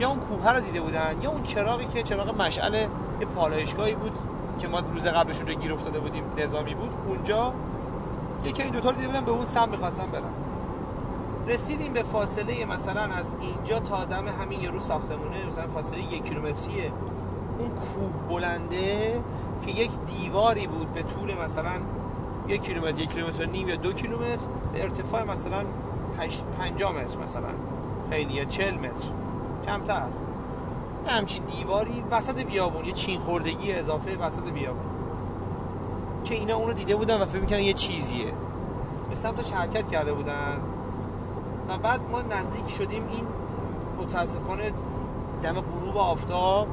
یا 0.00 0.08
اون 0.08 0.18
کوه 0.18 0.52
رو 0.52 0.60
دیده 0.60 0.80
بودن 0.80 1.16
یا 1.22 1.30
اون 1.30 1.42
چراغی 1.42 1.86
که 1.86 2.02
چراغ 2.02 2.40
مشعل 2.40 2.74
یه 2.74 3.26
پالایشگاهی 3.36 3.94
بود 3.94 4.12
که 4.58 4.68
ما 4.68 4.80
روز 4.94 5.06
قبلش 5.06 5.36
اونجا 5.36 5.54
گیر 5.54 5.72
افتاده 5.72 5.98
بودیم 5.98 6.22
نظامی 6.38 6.74
بود. 6.74 6.90
اونجا 7.08 7.52
یکی 8.44 8.62
این 8.62 8.72
دوتا 8.72 8.90
رو 8.90 8.96
دیده 8.96 9.08
بودن 9.08 9.24
به 9.24 9.30
اون 9.30 9.44
سم 9.44 9.68
می‌خواستم 9.68 10.06
برم 10.06 10.34
رسیدیم 11.46 11.92
به 11.92 12.02
فاصله 12.02 12.64
مثلا 12.64 13.02
از 13.02 13.32
اینجا 13.40 13.80
تا 13.80 14.04
دم 14.04 14.24
همین 14.42 14.60
یه 14.60 14.70
رو 14.70 14.80
ساختمونه 14.80 15.46
مثلا 15.46 15.66
فاصله 15.66 16.00
یک 16.00 16.24
کیلومتریه. 16.24 16.92
اون 17.58 17.68
کوه 17.68 18.28
بلنده 18.28 19.20
که 19.66 19.70
یک 19.70 19.90
دیواری 20.06 20.66
بود 20.66 20.92
به 20.92 21.02
طول 21.02 21.34
مثلا 21.44 21.72
یک 22.48 22.62
کیلومتر 22.62 22.98
یک 22.98 23.12
کیلومتر 23.12 23.44
نیم 23.44 23.68
یا 23.68 23.76
دو 23.76 23.92
کیلومتر 23.92 24.46
به 24.72 24.82
ارتفاع 24.82 25.24
مثلا 25.24 25.64
50 26.58 26.92
متر 26.92 27.18
مثلا. 27.18 27.48
خیلی 28.10 28.34
یا 28.34 28.44
40 28.44 28.74
متر. 28.74 29.08
کمتر. 29.66 30.06
همچین 31.06 31.42
دیواری 31.44 32.04
وسط 32.10 32.38
بیابون 32.38 32.84
یه 32.84 32.92
چین 32.92 33.20
خوردگی 33.20 33.72
اضافه 33.72 34.16
وسط 34.16 34.50
بیابون. 34.50 34.82
که 36.24 36.34
اینا 36.34 36.56
اونو 36.56 36.72
دیده 36.72 36.96
بودن 36.96 37.20
و 37.20 37.26
فکر 37.26 37.40
می‌کنن 37.40 37.60
یه 37.60 37.72
چیزیه. 37.72 38.32
به 39.10 39.14
سمتش 39.14 39.52
حرکت 39.52 39.90
کرده 39.90 40.12
بودن. 40.12 40.58
و 41.68 41.78
بعد 41.78 42.00
ما 42.12 42.22
نزدیک 42.22 42.70
شدیم 42.78 43.02
این 43.12 43.26
متاسفانه 44.00 44.72
دم 45.42 45.52
غروب 45.52 45.96
آفتاب. 45.96 46.68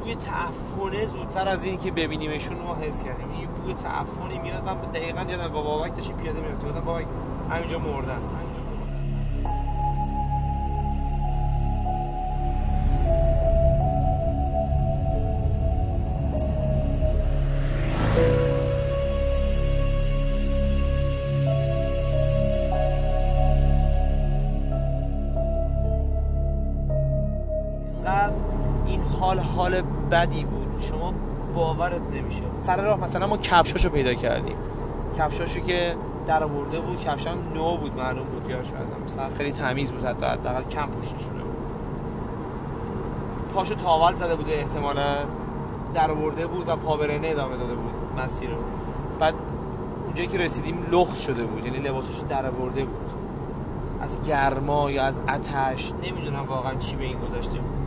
بوی 0.00 0.14
تعفنه 0.14 1.06
زودتر 1.06 1.48
از 1.48 1.64
این 1.64 1.78
که 1.78 1.90
ببینیمشون 1.90 2.56
ما 2.58 2.74
حس 2.74 3.04
کردیم. 3.04 3.30
یه 3.40 3.46
بوی 3.46 3.74
تعفنی 3.74 4.38
میاد. 4.38 4.64
من 4.64 4.74
دقیقا 4.74 5.22
یادم 5.22 5.48
با 5.48 5.62
بابک 5.62 5.96
داشتیم 5.96 6.16
پیاده 6.16 6.40
می‌رفتیم 6.40 6.68
بودم 6.68 6.84
بابک 6.84 7.06
همینجا 7.50 7.78
مردن. 7.78 8.20
بدی 30.16 30.44
بود. 30.44 30.66
شما 30.80 31.12
باورت 31.54 32.00
نمیشه. 32.12 32.42
سر 32.62 32.80
راه 32.80 33.00
مثلا 33.00 33.26
ما 33.26 33.36
کفشاشو 33.36 33.88
پیدا 33.88 34.14
کردیم. 34.14 34.56
کفشاشو 35.18 35.60
که 35.60 35.96
در 36.26 36.44
آورده 36.44 36.80
بود 36.80 37.00
کفش 37.00 37.26
هم 37.26 37.38
نو 37.54 37.76
بود 37.76 37.96
معلوم 37.96 38.24
بود 38.24 38.50
یا 38.50 38.64
شاید 38.64 38.86
مثلا 39.06 39.28
خیلی 39.36 39.52
تمیز 39.52 39.92
بود 39.92 40.04
حتی 40.04 40.26
حداقل 40.26 40.62
کم 40.62 40.86
پوشیده 40.86 41.20
شده 41.20 41.32
بود. 41.32 41.56
پاشو 43.54 43.74
تاول 43.74 44.14
زده 44.14 44.34
بوده 44.34 44.52
احتمالا 44.52 45.16
در 45.94 46.10
آورده 46.10 46.46
بود 46.46 46.68
و 46.68 46.76
پابرنه 46.76 47.28
ادامه 47.28 47.56
داده 47.56 47.74
بود 47.74 48.20
مسیر 48.24 48.50
رو. 48.50 48.56
بعد 49.18 49.34
اونجایی 50.04 50.28
که 50.28 50.38
رسیدیم 50.38 50.86
لخت 50.92 51.18
شده 51.18 51.44
بود 51.44 51.66
یعنی 51.66 51.78
لباسش 51.78 52.20
در 52.28 52.46
آورده 52.46 52.84
بود. 52.84 53.10
از 54.00 54.28
گرما 54.28 54.90
یا 54.90 55.02
از 55.04 55.18
آتش 55.28 55.92
نمی‌دونم 56.02 56.44
واقعا 56.48 56.74
چی 56.74 56.96
به 56.96 57.04
این 57.04 57.18
گذاشته 57.18 57.58
بود. 57.58 57.85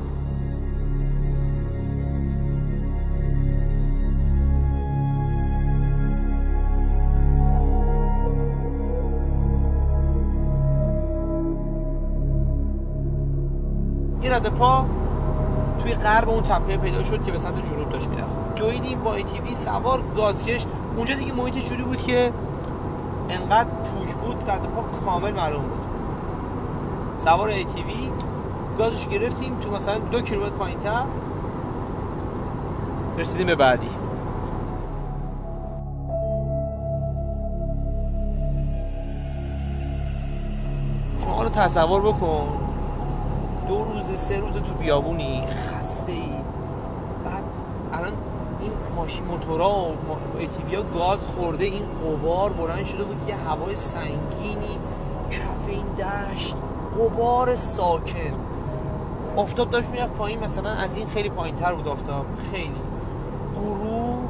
غرب 16.10 16.30
اون 16.30 16.44
تپه 16.44 16.78
پیدا 16.78 17.04
شد 17.04 17.24
که 17.26 17.32
به 17.32 17.38
سمت 17.38 17.66
جنوب 17.72 17.90
داشت 17.90 18.08
می‌رفت. 18.08 18.56
دویدیم 18.56 19.00
با 19.00 19.14
ایتیوی 19.14 19.56
سوار 19.56 20.04
گازکش. 20.18 20.66
اونجا 20.96 21.16
دیگه 21.16 21.34
محیط 21.34 21.58
جوری 21.58 21.84
بود 21.84 22.02
که 22.02 22.32
انقدر 23.30 23.70
پوش 23.70 24.14
بود 24.14 24.50
رد 24.50 24.62
پا 24.62 24.82
کامل 25.06 25.34
معلوم 25.34 25.62
بود. 25.62 25.86
سوار 27.18 27.50
ایتیوی 27.50 28.10
گازش 28.78 29.08
گرفتیم 29.08 29.58
تو 29.60 29.72
مثلا 29.72 29.98
دو 30.00 30.22
کیلومتر 30.22 30.56
پایین 30.56 30.80
تر 30.80 31.04
رسیدیم 33.18 33.48
به 33.48 33.56
بعدی. 33.56 33.90
شما 41.24 41.50
تصور 41.50 42.02
بکن. 42.02 42.59
دو 43.70 43.84
روز 43.84 44.20
سه 44.20 44.40
روز 44.40 44.54
تو 44.54 44.74
بیابونی؟ 44.74 45.48
خسته 45.48 46.12
ای 46.12 46.30
بعد 47.26 47.44
الان 47.94 48.14
این 48.62 48.72
ماشین 48.96 49.26
موتورا 49.26 49.70
و 49.70 50.76
ها 50.76 50.84
گاز 51.00 51.28
خورده 51.28 51.66
این 51.66 51.84
قبار 51.86 52.54
بلند 52.54 52.86
شده 52.86 53.04
بود 53.04 53.30
یه 53.30 53.36
هوای 53.36 53.76
سنگینی 53.76 54.78
کف 55.32 55.68
این 55.68 55.86
دشت 55.86 56.56
قبار 57.00 57.56
ساکن. 57.56 58.40
آفتاب 59.36 59.70
داشت 59.70 59.88
می‌رفت 59.88 60.14
پایین 60.14 60.44
مثلا 60.44 60.70
از 60.70 60.98
این 60.98 61.08
خیلی 61.08 61.30
پایین 61.30 61.56
تر 61.56 61.74
بود 61.74 61.88
آفتاب. 61.88 62.26
خیلی. 62.52 62.82
غروب. 63.56 64.30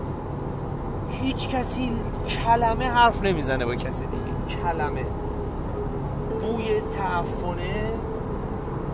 هیچ 1.10 1.50
کسی 1.50 1.92
کلمه 2.28 2.86
حرف 2.86 3.24
نمی‌زنه 3.24 3.66
با 3.66 3.76
کسی 3.76 4.06
دیگه. 4.06 4.62
کلمه. 4.64 5.06
بوی 6.42 6.82
تعفنه. 6.82 7.86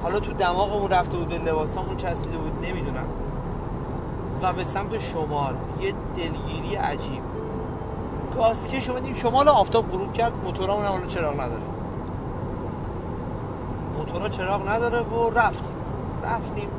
حالا 0.04 0.20
تو 0.20 0.34
دماغمون 0.34 0.90
رفته 0.90 1.18
بود 1.18 1.28
به 1.28 1.38
لباسامون 1.38 1.98
چسبیده 1.98 2.38
بود 2.38 2.66
نمی‌دونم. 2.66 3.06
و 4.42 4.54
به 4.54 4.64
سمت 4.64 5.00
شمال. 5.00 5.54
یه 5.82 5.94
دلگیری 6.16 6.75
عجیب. 6.75 7.22
گازکش 8.36 8.90
اومدیم 8.90 9.14
شمال 9.14 9.48
آفتاب 9.48 9.92
غروب 9.92 10.14
کرد. 10.14 10.34
موتورامون 10.44 10.86
هم 10.86 11.08
چراغ 11.08 11.34
نداره. 11.34 11.62
موتورا 13.98 14.30
چراغ 14.30 14.70
نداره 14.70 15.00
و 15.00 15.30
رفتیم. 15.30 15.75
رفتیم. 16.24 16.70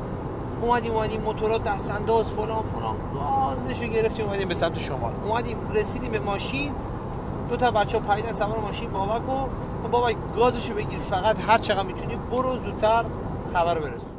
اومدیم 0.63 0.93
اومدیم. 0.93 1.21
موتورا 1.21 1.59
دست 1.59 1.91
انداز 1.91 2.29
فلان. 2.29 2.63
فلان 2.63 2.97
گازشو 3.15 3.87
گرفتیم 3.87 4.27
اومدیم 4.27 4.49
به 4.49 4.55
سمت 4.55 4.79
شمال. 4.79 5.13
اومدیم 5.25 5.57
رسیدیم 5.75 6.11
به 6.11 6.19
ماشین. 6.19 6.73
دو 7.51 7.57
تا 7.57 7.71
بچه 7.71 7.99
پریدن 7.99 8.33
سوار 8.33 8.59
ماشین 8.59 8.91
بابک 8.91 9.29
و 9.29 9.49
بابک 9.87 10.17
گازشو 10.37 10.75
بگیر 10.75 10.99
فقط 10.99 11.41
هر 11.41 11.59
چقدر 11.59 11.83
می‌تونی 11.83 12.17
برو 12.31 12.57
زودتر 12.57 13.05
خبر 13.53 13.79
برسون. 13.79 14.17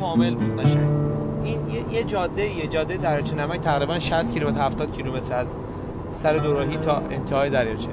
کامل 0.00 0.34
بود 0.34 0.60
قشنگ. 0.60 0.88
این 1.44 1.90
یه 1.90 2.04
جاده 2.04 2.54
یه 2.58 2.66
جاده 2.66 2.96
دریاچه 2.96 3.34
نمک 3.34 3.60
تقریبا 3.60 3.98
60 3.98 4.32
کیلومتر 4.32 4.60
70 4.60 4.92
کیلومتر 4.92 5.34
از 5.34 5.54
سر 6.10 6.36
دوراهی 6.36 6.76
تا 6.76 6.96
انتهای 6.96 7.50
دریاچه. 7.50 7.88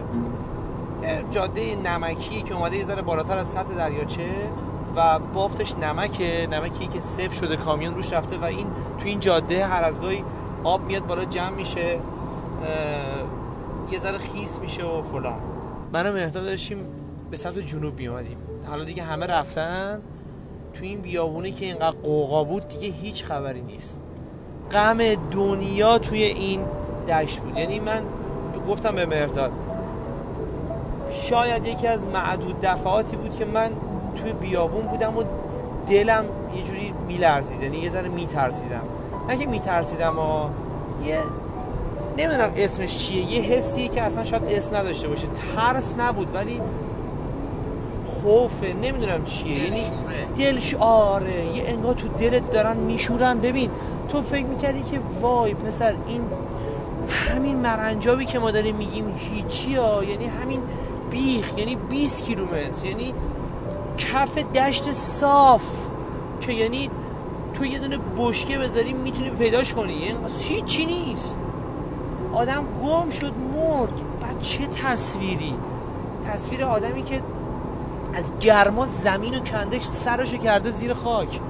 جاده 1.31 1.75
نمکی 1.75 2.41
که 2.41 2.55
اومده 2.55 2.77
یه 2.77 2.85
ذره 2.85 3.01
بالاتر 3.01 3.37
از 3.37 3.47
سطح 3.47 3.73
دریاچه 3.73 4.29
و 4.95 5.19
بافتش 5.19 5.75
نمکه 5.75 6.47
نمکی 6.51 6.87
که 6.87 6.99
صفر 6.99 7.29
شده 7.29 7.57
کامیون 7.57 7.95
روش 7.95 8.13
رفته 8.13 8.37
و 8.37 8.43
این 8.43 8.67
تو 8.99 9.05
این 9.05 9.19
جاده 9.19 9.65
هر 9.65 9.83
از 9.83 10.01
گاهی 10.01 10.23
آب 10.63 10.81
میاد 10.81 11.07
بالا 11.07 11.25
جمع 11.25 11.55
میشه 11.55 11.99
یه 13.91 13.99
ذره 13.99 14.17
خیس 14.17 14.59
میشه 14.59 14.83
و 14.83 15.01
فلان. 15.01 15.39
منو 15.93 16.13
مهداد 16.13 16.43
داشتیم 16.43 16.77
به 17.31 17.37
سمت 17.37 17.59
جنوب 17.59 17.99
میومدیم 17.99 18.37
حالا 18.67 18.83
دیگه 18.83 19.03
همه 19.03 19.25
رفتن. 19.25 20.01
تو 20.73 20.83
این 20.83 21.01
بیابونه 21.01 21.51
که 21.51 21.65
اینقدر 21.65 21.97
قوقا 22.03 22.43
بود 22.43 22.67
دیگه 22.67 22.87
هیچ 22.87 23.23
خبری 23.23 23.61
نیست. 23.61 24.01
غم 24.71 24.97
دنیا 25.31 25.97
توی 25.97 26.23
این 26.23 26.61
دشت 27.07 27.39
بود. 27.39 27.57
یعنی 27.57 27.79
من 27.79 28.03
گفتم 28.67 28.95
به 28.95 29.05
مهرداد 29.05 29.51
شاید 31.11 31.67
یکی 31.67 31.87
از 31.87 32.05
معدود 32.05 32.59
دفعاتی 32.61 33.15
بود 33.15 33.35
که 33.35 33.45
من 33.45 33.69
توی 34.15 34.33
بیابون 34.33 34.85
بودم 34.85 35.17
و 35.17 35.23
دلم 35.87 36.25
یه 36.55 36.63
جوری 36.63 36.93
میلرزید 37.07 37.61
یعنی 37.63 37.77
یه 37.77 37.89
ذره 37.89 38.09
میترسیدم. 38.09 38.81
نه 39.29 39.37
که 39.37 39.45
میترسیدم 39.45 40.19
و 40.19 40.49
یه 41.07 41.17
نمی‌دونم 42.17 42.51
اسمش 42.55 42.97
چیه 42.97 43.31
یه 43.31 43.41
حسی 43.41 43.87
که 43.87 44.01
اصلا 44.01 44.23
شاید 44.23 44.43
اسم 44.45 44.75
نداشته 44.75 45.07
باشه. 45.07 45.27
ترس 45.55 45.95
نبود 45.99 46.35
ولی 46.35 46.61
خوفه 48.05 48.73
نمی‌دونم 48.73 49.25
چیه. 49.25 49.63
یعنی 49.63 49.83
دلش 50.37 50.75
آره 50.75 51.45
یه 51.55 51.63
انگار 51.65 51.93
تو 51.93 52.07
دلت 52.07 52.51
دارن 52.51 52.77
میشورن. 52.77 53.39
ببین 53.39 53.69
تو 54.09 54.21
فکر 54.21 54.45
می‌کردی 54.45 54.83
که 54.83 54.99
وای 55.21 55.53
پسر 55.53 55.95
این 56.07 56.21
همین 57.09 57.55
مرنجابی 57.55 58.25
که 58.25 58.39
ما 58.39 58.51
داریم 58.51 58.75
میگیم 58.75 59.13
هیچی 59.17 59.75
ها 59.75 60.03
یعنی 60.03 60.25
همین 60.25 60.61
بیخ 61.11 61.57
یعنی 61.57 61.75
20 61.75 62.25
کیلومتر 62.25 62.85
یعنی 62.85 63.13
کف 63.97 64.37
دشت 64.37 64.91
صاف 64.91 65.89
که 66.41 66.53
یعنی 66.53 66.89
تو 67.53 67.65
یه 67.65 67.79
دونه 67.79 67.99
بشکه 68.17 68.57
بذاری 68.57 68.93
می‌تونی 68.93 69.29
پیداش 69.29 69.73
کنی. 69.73 69.93
یعنی 69.93 70.61
چی 70.65 70.85
نیست. 70.85 71.39
آدم 72.33 72.65
گم 72.83 73.09
شد 73.09 73.33
مرد. 73.37 73.93
بعد 74.21 74.39
چه 74.39 74.67
تصویری؟ 74.67 75.55
تصویر 76.27 76.63
آدمی 76.63 77.03
که 77.03 77.21
از 78.13 78.31
گرما 78.39 78.85
زمین 78.85 79.35
و 79.35 79.39
کندش 79.39 79.83
سرشو 79.83 80.37
کرده 80.37 80.71
زیر 80.71 80.93
خاک. 80.93 81.41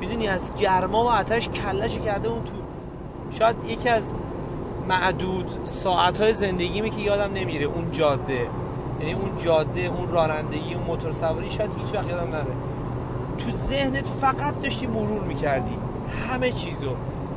می‌دونی؟ 0.00 0.28
از 0.28 0.54
گرما 0.54 1.04
و 1.04 1.08
آتش 1.08 1.48
کلش 1.48 1.98
کرده 1.98 2.28
اون 2.28 2.44
تو. 2.44 2.52
شاید 3.30 3.56
یکی 3.64 3.88
از 3.88 4.12
معدود 4.88 5.58
ساعتهای 5.64 6.34
زندگیمی 6.34 6.90
که 6.90 7.00
یادم 7.00 7.32
نمیره. 7.32 7.64
اون 7.64 7.90
جاده. 7.90 8.48
یعنی 9.00 9.12
اون 9.12 9.36
جاده 9.36 9.80
اون 9.80 10.08
رانندگی 10.08 10.74
اون 10.74 10.84
موتور 10.84 11.12
سواری 11.12 11.50
شاید 11.50 11.70
هیچ 11.84 11.94
وقت 11.94 12.06
یادم 12.08 12.30
نره. 12.30 12.56
تو 13.38 13.56
ذهنت 13.56 14.08
فقط 14.08 14.60
داشتی 14.60 14.86
مرور 14.86 15.22
می‌کردی. 15.22 15.78
همه 16.28 16.52
چیزو. 16.52 16.90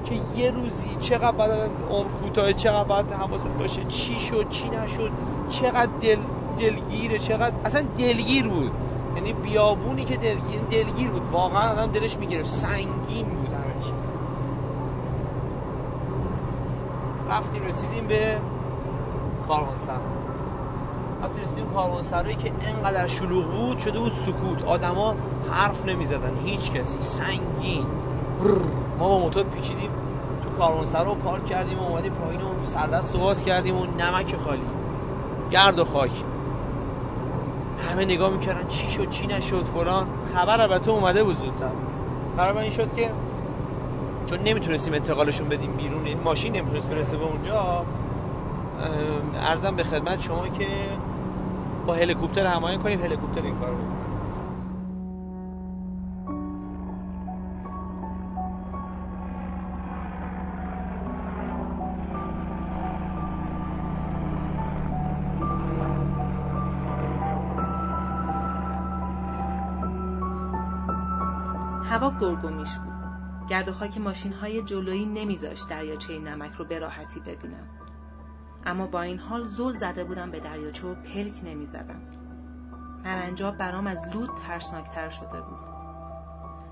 که 0.05 0.15
یه 0.35 0.51
روزی 0.51 0.95
چقدر 0.99 1.31
بعد 1.31 1.51
عمر 1.91 2.09
کوتاه 2.23 2.53
چقدر 2.53 2.83
باید 2.83 3.11
حواست 3.11 3.47
باشه 3.47 3.83
چی 3.83 4.19
شد 4.19 4.49
چی 4.49 4.69
نشد 4.69 5.11
چقدر 5.49 5.91
دل 6.01 6.19
دلگیره 6.57 7.19
چقدر 7.19 7.55
اصلا 7.65 7.81
دلگیر 7.97 8.47
بود. 8.47 8.71
یعنی 9.15 9.33
بیابونی 9.33 10.03
که 10.05 10.17
دلگیر 10.17 10.51
یعنی 10.51 10.65
دلگیر 10.65 11.09
بود. 11.09 11.31
واقعا 11.31 11.71
آدم 11.71 11.91
دلش 11.91 12.17
می‌گرفت. 12.17 12.49
سنگین 12.49 13.25
بود 13.25 13.53
همه 13.53 13.81
چی. 13.81 13.91
رفتیم 17.29 17.63
رسیدیم 17.63 18.07
به 18.07 18.37
کاروانسرا 19.47 20.18
رسیدیم 21.27 21.69
کاروانسرایی 21.73 22.35
که 22.35 22.51
انقدر 22.61 23.07
شلوغ 23.07 23.51
بود 23.51 23.77
شده 23.77 23.99
بود 23.99 24.11
سکوت. 24.11 24.63
آدما 24.63 25.15
حرف 25.51 25.85
نمی‌زدن 25.85 26.37
هیچ 26.45 26.71
کسی. 26.71 27.01
سنگین. 27.01 27.85
ما 28.99 29.07
با 29.07 29.19
موتور 29.19 29.43
پیچیدیم 29.43 29.89
تو 30.43 30.49
کاروانسرا 30.49 31.03
رو 31.03 31.15
پارک 31.15 31.45
کردیم 31.45 31.79
و 31.79 31.83
اومدیم 31.83 32.13
پایین 32.13 32.41
و 32.41 32.45
سردست 32.63 33.17
باز 33.17 33.43
کردیم 33.43 33.77
و 33.77 33.85
نمک 33.85 34.35
خالی. 34.35 34.61
گرد 35.51 35.79
و 35.79 35.85
خاک. 35.85 36.11
همه 37.89 38.05
نگاه 38.05 38.29
می‌کردن 38.29 38.67
چی 38.67 38.91
شد 38.91 39.09
چی 39.09 39.27
نشد 39.27 39.65
فلان. 39.65 40.07
خبر 40.33 40.61
البته 40.61 40.91
اومده 40.91 41.23
بود 41.23 41.35
زودتر. 41.35 41.71
قرار 42.37 42.57
این 42.57 42.71
شد 42.71 42.95
که 42.95 43.11
چون 44.25 44.39
نمی‌تونستیم 44.39 44.93
انتقالشون 44.93 45.49
بدیم 45.49 45.71
بیرون 45.71 46.05
این 46.05 46.19
ماشین 46.23 46.55
نمی‌تونست 46.55 46.89
برسه 46.89 47.17
به 47.17 47.25
اونجا 47.25 47.85
ارزم 49.35 49.75
به 49.75 49.83
خدمت 49.83 50.21
شما 50.21 50.47
که 50.47 50.67
با 51.85 51.93
هلیکوپتر 51.93 52.45
هماهنگ 52.45 52.83
کنیم 52.83 53.03
هلیکوپتر 53.03 53.41
این 53.41 53.59
کارو 53.59 53.77
هوا 71.89 72.13
گرگومیش 72.19 72.77
بود. 72.77 72.93
گرد 73.49 73.67
و 73.67 73.71
خاک 73.71 73.97
ماشین 73.97 74.33
های 74.33 74.61
جلویی 74.61 75.05
نمیذاشت 75.05 75.69
دریاچه 75.69 76.19
نمک 76.19 76.51
رو 76.53 76.65
به 76.65 76.79
راحتی 76.79 77.19
ببینم. 77.19 77.67
اما 78.65 78.87
با 78.87 79.01
این 79.01 79.19
حال 79.19 79.45
زل 79.45 79.77
زده 79.77 80.03
بودم 80.03 80.31
به 80.31 80.39
دریاچه 80.39 80.87
و 80.87 80.95
پلک 80.95 81.43
نمی‌زدم. 81.43 82.01
مرنجاب 83.03 83.57
برام 83.57 83.87
از 83.87 84.07
لود 84.07 84.29
ترسناکتر 84.47 85.09
شده 85.09 85.41
بود. 85.41 85.69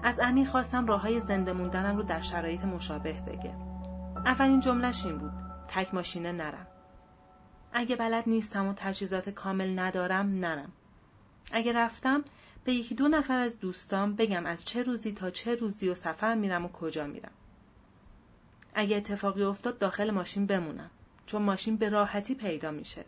از 0.03 0.19
امیر 0.19 0.47
خواستم 0.47 0.85
راه 0.85 1.01
های 1.01 1.21
زنده 1.21 1.53
موندنم 1.53 1.97
رو 1.97 2.03
در 2.03 2.21
شرایط 2.21 2.65
مشابه 2.65 3.13
بگه. 3.13 3.55
اولین 4.25 4.59
جملش 4.59 5.05
این 5.05 5.17
بود 5.17 5.31
تک 5.67 5.93
ماشینه 5.93 6.31
نرم. 6.31 6.67
اگه 7.73 7.95
بلد 7.95 8.23
نیستم 8.27 8.67
و 8.67 8.73
تجهیزات 8.73 9.29
کامل 9.29 9.79
ندارم 9.79 10.39
نرم. 10.39 10.71
اگه 11.51 11.73
رفتم 11.73 12.23
به 12.63 12.73
یکی 12.73 12.95
دو 12.95 13.07
نفر 13.07 13.37
از 13.37 13.59
دوستام 13.59 14.15
بگم 14.15 14.45
از 14.45 14.65
چه 14.65 14.83
روزی 14.83 15.11
تا 15.11 15.29
چه 15.29 15.55
روزی 15.55 15.89
و 15.89 15.95
سفر 15.95 16.35
میرم 16.35 16.65
و 16.65 16.67
کجا 16.67 17.07
میرم. 17.07 17.31
اگه 18.75 18.97
اتفاقی 18.97 19.43
افتاد 19.43 19.77
داخل 19.77 20.11
ماشین 20.11 20.45
بمونم. 20.45 20.89
چون 21.27 21.41
ماشین 21.41 21.75
به 21.75 21.89
راحتی 21.89 22.35
پیدا 22.35 22.71
میشه. 22.71 23.05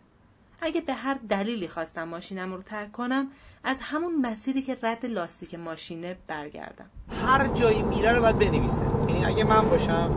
اگه 0.62 0.82
به 0.82 0.94
هر 0.94 1.18
دلیلی 1.30 1.68
خواستم 1.68 2.04
ماشینم 2.04 2.54
رو 2.54 2.62
ترک 2.62 2.92
کنم 2.92 3.28
از 3.64 3.80
همون 3.82 4.22
مسیری 4.22 4.62
که 4.62 4.78
رد 4.84 5.06
لاستیک 5.06 5.56
ماشینه 5.56 6.18
برگردم. 6.28 6.86
هر 7.26 7.48
جایی 7.48 7.82
میره 7.82 8.14
رو 8.14 8.22
باید 8.22 8.40
بنویسه. 8.40 8.86
یعنی 9.08 9.26
اگه 9.26 9.44
من 9.44 9.70
باشم 9.70 10.10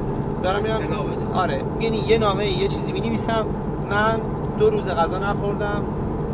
دارم 0.43 0.63
میرم. 0.63 1.33
آره. 1.35 1.65
یعنی 1.81 1.99
یه 1.99 2.19
نامه 2.19 2.49
یه 2.49 2.69
چیزی 2.69 2.93
می 2.93 3.19
من 3.91 4.21
دو 4.59 4.71
روز 4.71 4.89
غذا 4.89 5.19
نخوردم. 5.19 5.85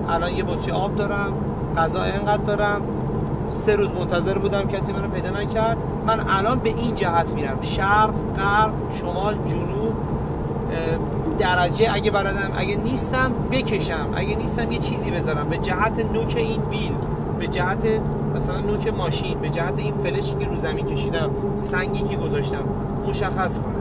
الان 0.09 0.33
یه 0.33 0.45
بطری 0.45 0.73
آب 0.73 0.97
دارم. 0.97 1.33
غذا 1.77 2.05
اینقدر 2.05 2.43
دارم. 2.43 2.83
سه 3.51 3.77
روز 3.77 3.93
منتظر 3.93 4.39
بودم 4.39 4.69
کسی 4.69 4.93
منو 4.93 5.09
پیدا 5.09 5.31
نکرد. 5.31 5.79
من 6.07 6.29
الان 6.29 6.59
به 6.59 6.69
این 6.69 6.95
جهت 6.95 7.31
میرم. 7.31 7.63
شرق 7.63 8.15
غرب 8.37 8.75
شمال 9.01 9.35
جنوب. 9.35 10.18
درجه. 11.39 11.91
اگه 11.93 12.11
بلدم 12.11 12.53
اگه 12.57 12.77
نیستم 12.77 13.33
بکشم. 13.53 14.09
اگه 14.15 14.37
نیستم 14.37 14.73
یه 14.73 14.79
چیزی 14.79 15.11
بذارم. 15.11 15.49
به 15.49 15.59
جهت 15.59 16.13
نوک 16.13 16.35
این 16.37 16.63
بیل 16.63 16.93
به 17.39 17.47
جهت 17.47 18.01
مثلا 18.35 18.61
نوک 18.61 18.89
ماشین 18.89 19.39
به 19.39 19.51
جهت 19.51 19.79
این 19.79 19.95
فلشی 19.95 20.35
که 20.35 20.47
رو 20.47 20.57
زمین 20.57 20.87
کشیدم 20.87 21.31
سنگی 21.57 22.03
که 22.03 22.17
گذاشتم 22.17 22.65
مشخص 23.07 23.59
کنم. 23.59 23.79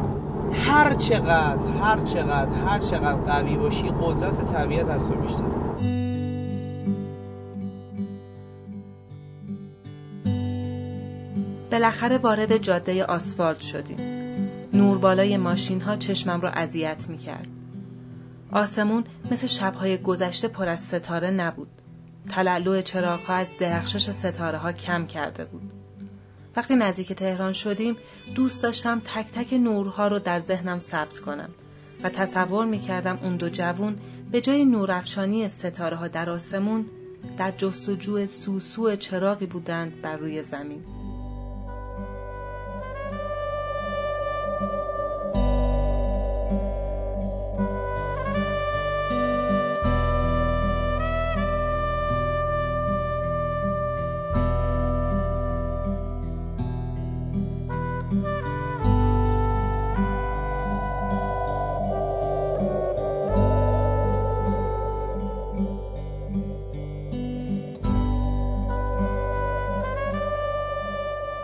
هر 0.54 0.94
چقدر 0.94 1.68
هر 1.82 2.00
چقدر 2.00 2.52
هر 2.68 2.80
چقدر 2.80 3.16
قوی 3.16 3.56
باشی 3.56 3.90
قدرت 4.02 4.54
طبیعت 4.54 4.90
از 4.90 5.08
تو 5.08 5.16
بیشتر 5.16 5.44
بالاخره 11.72 12.18
وارد 12.18 12.58
جاده 12.58 13.06
آسفالت 13.06 13.60
شدیم. 13.60 14.17
نور 14.78 14.98
بالای 14.98 15.38
ماشین 15.38 15.82
ها 15.82 15.96
چشمم 15.96 16.42
را 16.42 16.50
اذیت 16.50 17.06
می 17.10 17.18
کرد. 17.18 17.48
آسمون 18.52 19.04
مثل 19.32 19.48
شبهای 19.48 19.98
گذشته 19.98 20.48
پر 20.48 20.70
از 20.70 20.80
ستاره 20.80 21.32
نبود. 21.32 21.68
تلالو 22.30 22.82
چراغ 22.82 23.20
ها 23.20 23.34
از 23.34 23.48
درخشش 23.60 24.10
ستاره 24.10 24.58
ها 24.58 24.72
کم 24.72 25.06
کرده 25.06 25.46
بود. 25.46 25.74
وقتی 26.56 26.76
نزدیک 26.76 27.14
تهران 27.14 27.54
شدیم 27.54 27.98
دوست 28.36 28.64
داشتم 28.64 29.02
تک 29.06 29.32
تک 29.32 29.54
نورها 29.54 30.08
رو 30.08 30.20
در 30.20 30.40
ذهنم 30.40 30.80
ثبت 30.80 31.20
کنم 31.20 31.50
و 32.04 32.10
تصور 32.10 32.66
می 32.66 32.80
کردم 32.80 33.20
اون 33.24 33.38
دو 33.38 33.50
جوون 33.50 33.96
به 34.32 34.42
جای 34.42 34.66
نورافشانی 34.66 35.50
ستاره 35.50 35.98
ها 35.98 36.08
در 36.08 36.30
آسمون 36.30 36.86
در 37.38 37.52
جستجوی 37.52 38.28
سوسو 38.28 38.96
چراغی 38.96 39.46
بودند 39.46 40.02
بر 40.02 40.16
روی 40.16 40.44
زمین. 40.44 40.97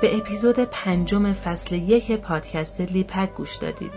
به 0.04 0.18
اپیزود 0.18 0.60
پنجم 0.60 1.34
فصل 1.34 1.76
یک 1.76 2.12
پادکست 2.12 2.82
لیپک 2.82 3.34
گوش 3.34 3.56
دادید. 3.56 3.92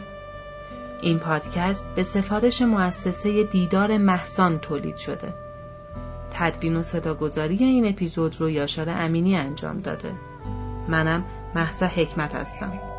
این 1.03 1.19
پادکست 1.19 1.87
به 1.95 2.03
سفارش 2.03 2.63
مؤسسه 2.63 3.45
دیدار 3.45 3.99
محسان 3.99 4.59
تولید 4.59 4.97
شده. 4.97 5.35
تدوین 6.33 6.77
و 6.77 6.83
صداگذاری 6.83 7.57
این 7.57 7.89
اپیزود 7.89 8.41
رو 8.41 8.51
یاشار 8.51 8.91
امینی 8.91 9.37
انجام 9.37 9.81
داده. 9.81 10.13
منم 10.89 11.25
محسا 11.55 11.87
حکمت 11.87 12.35
هستم. 12.35 12.96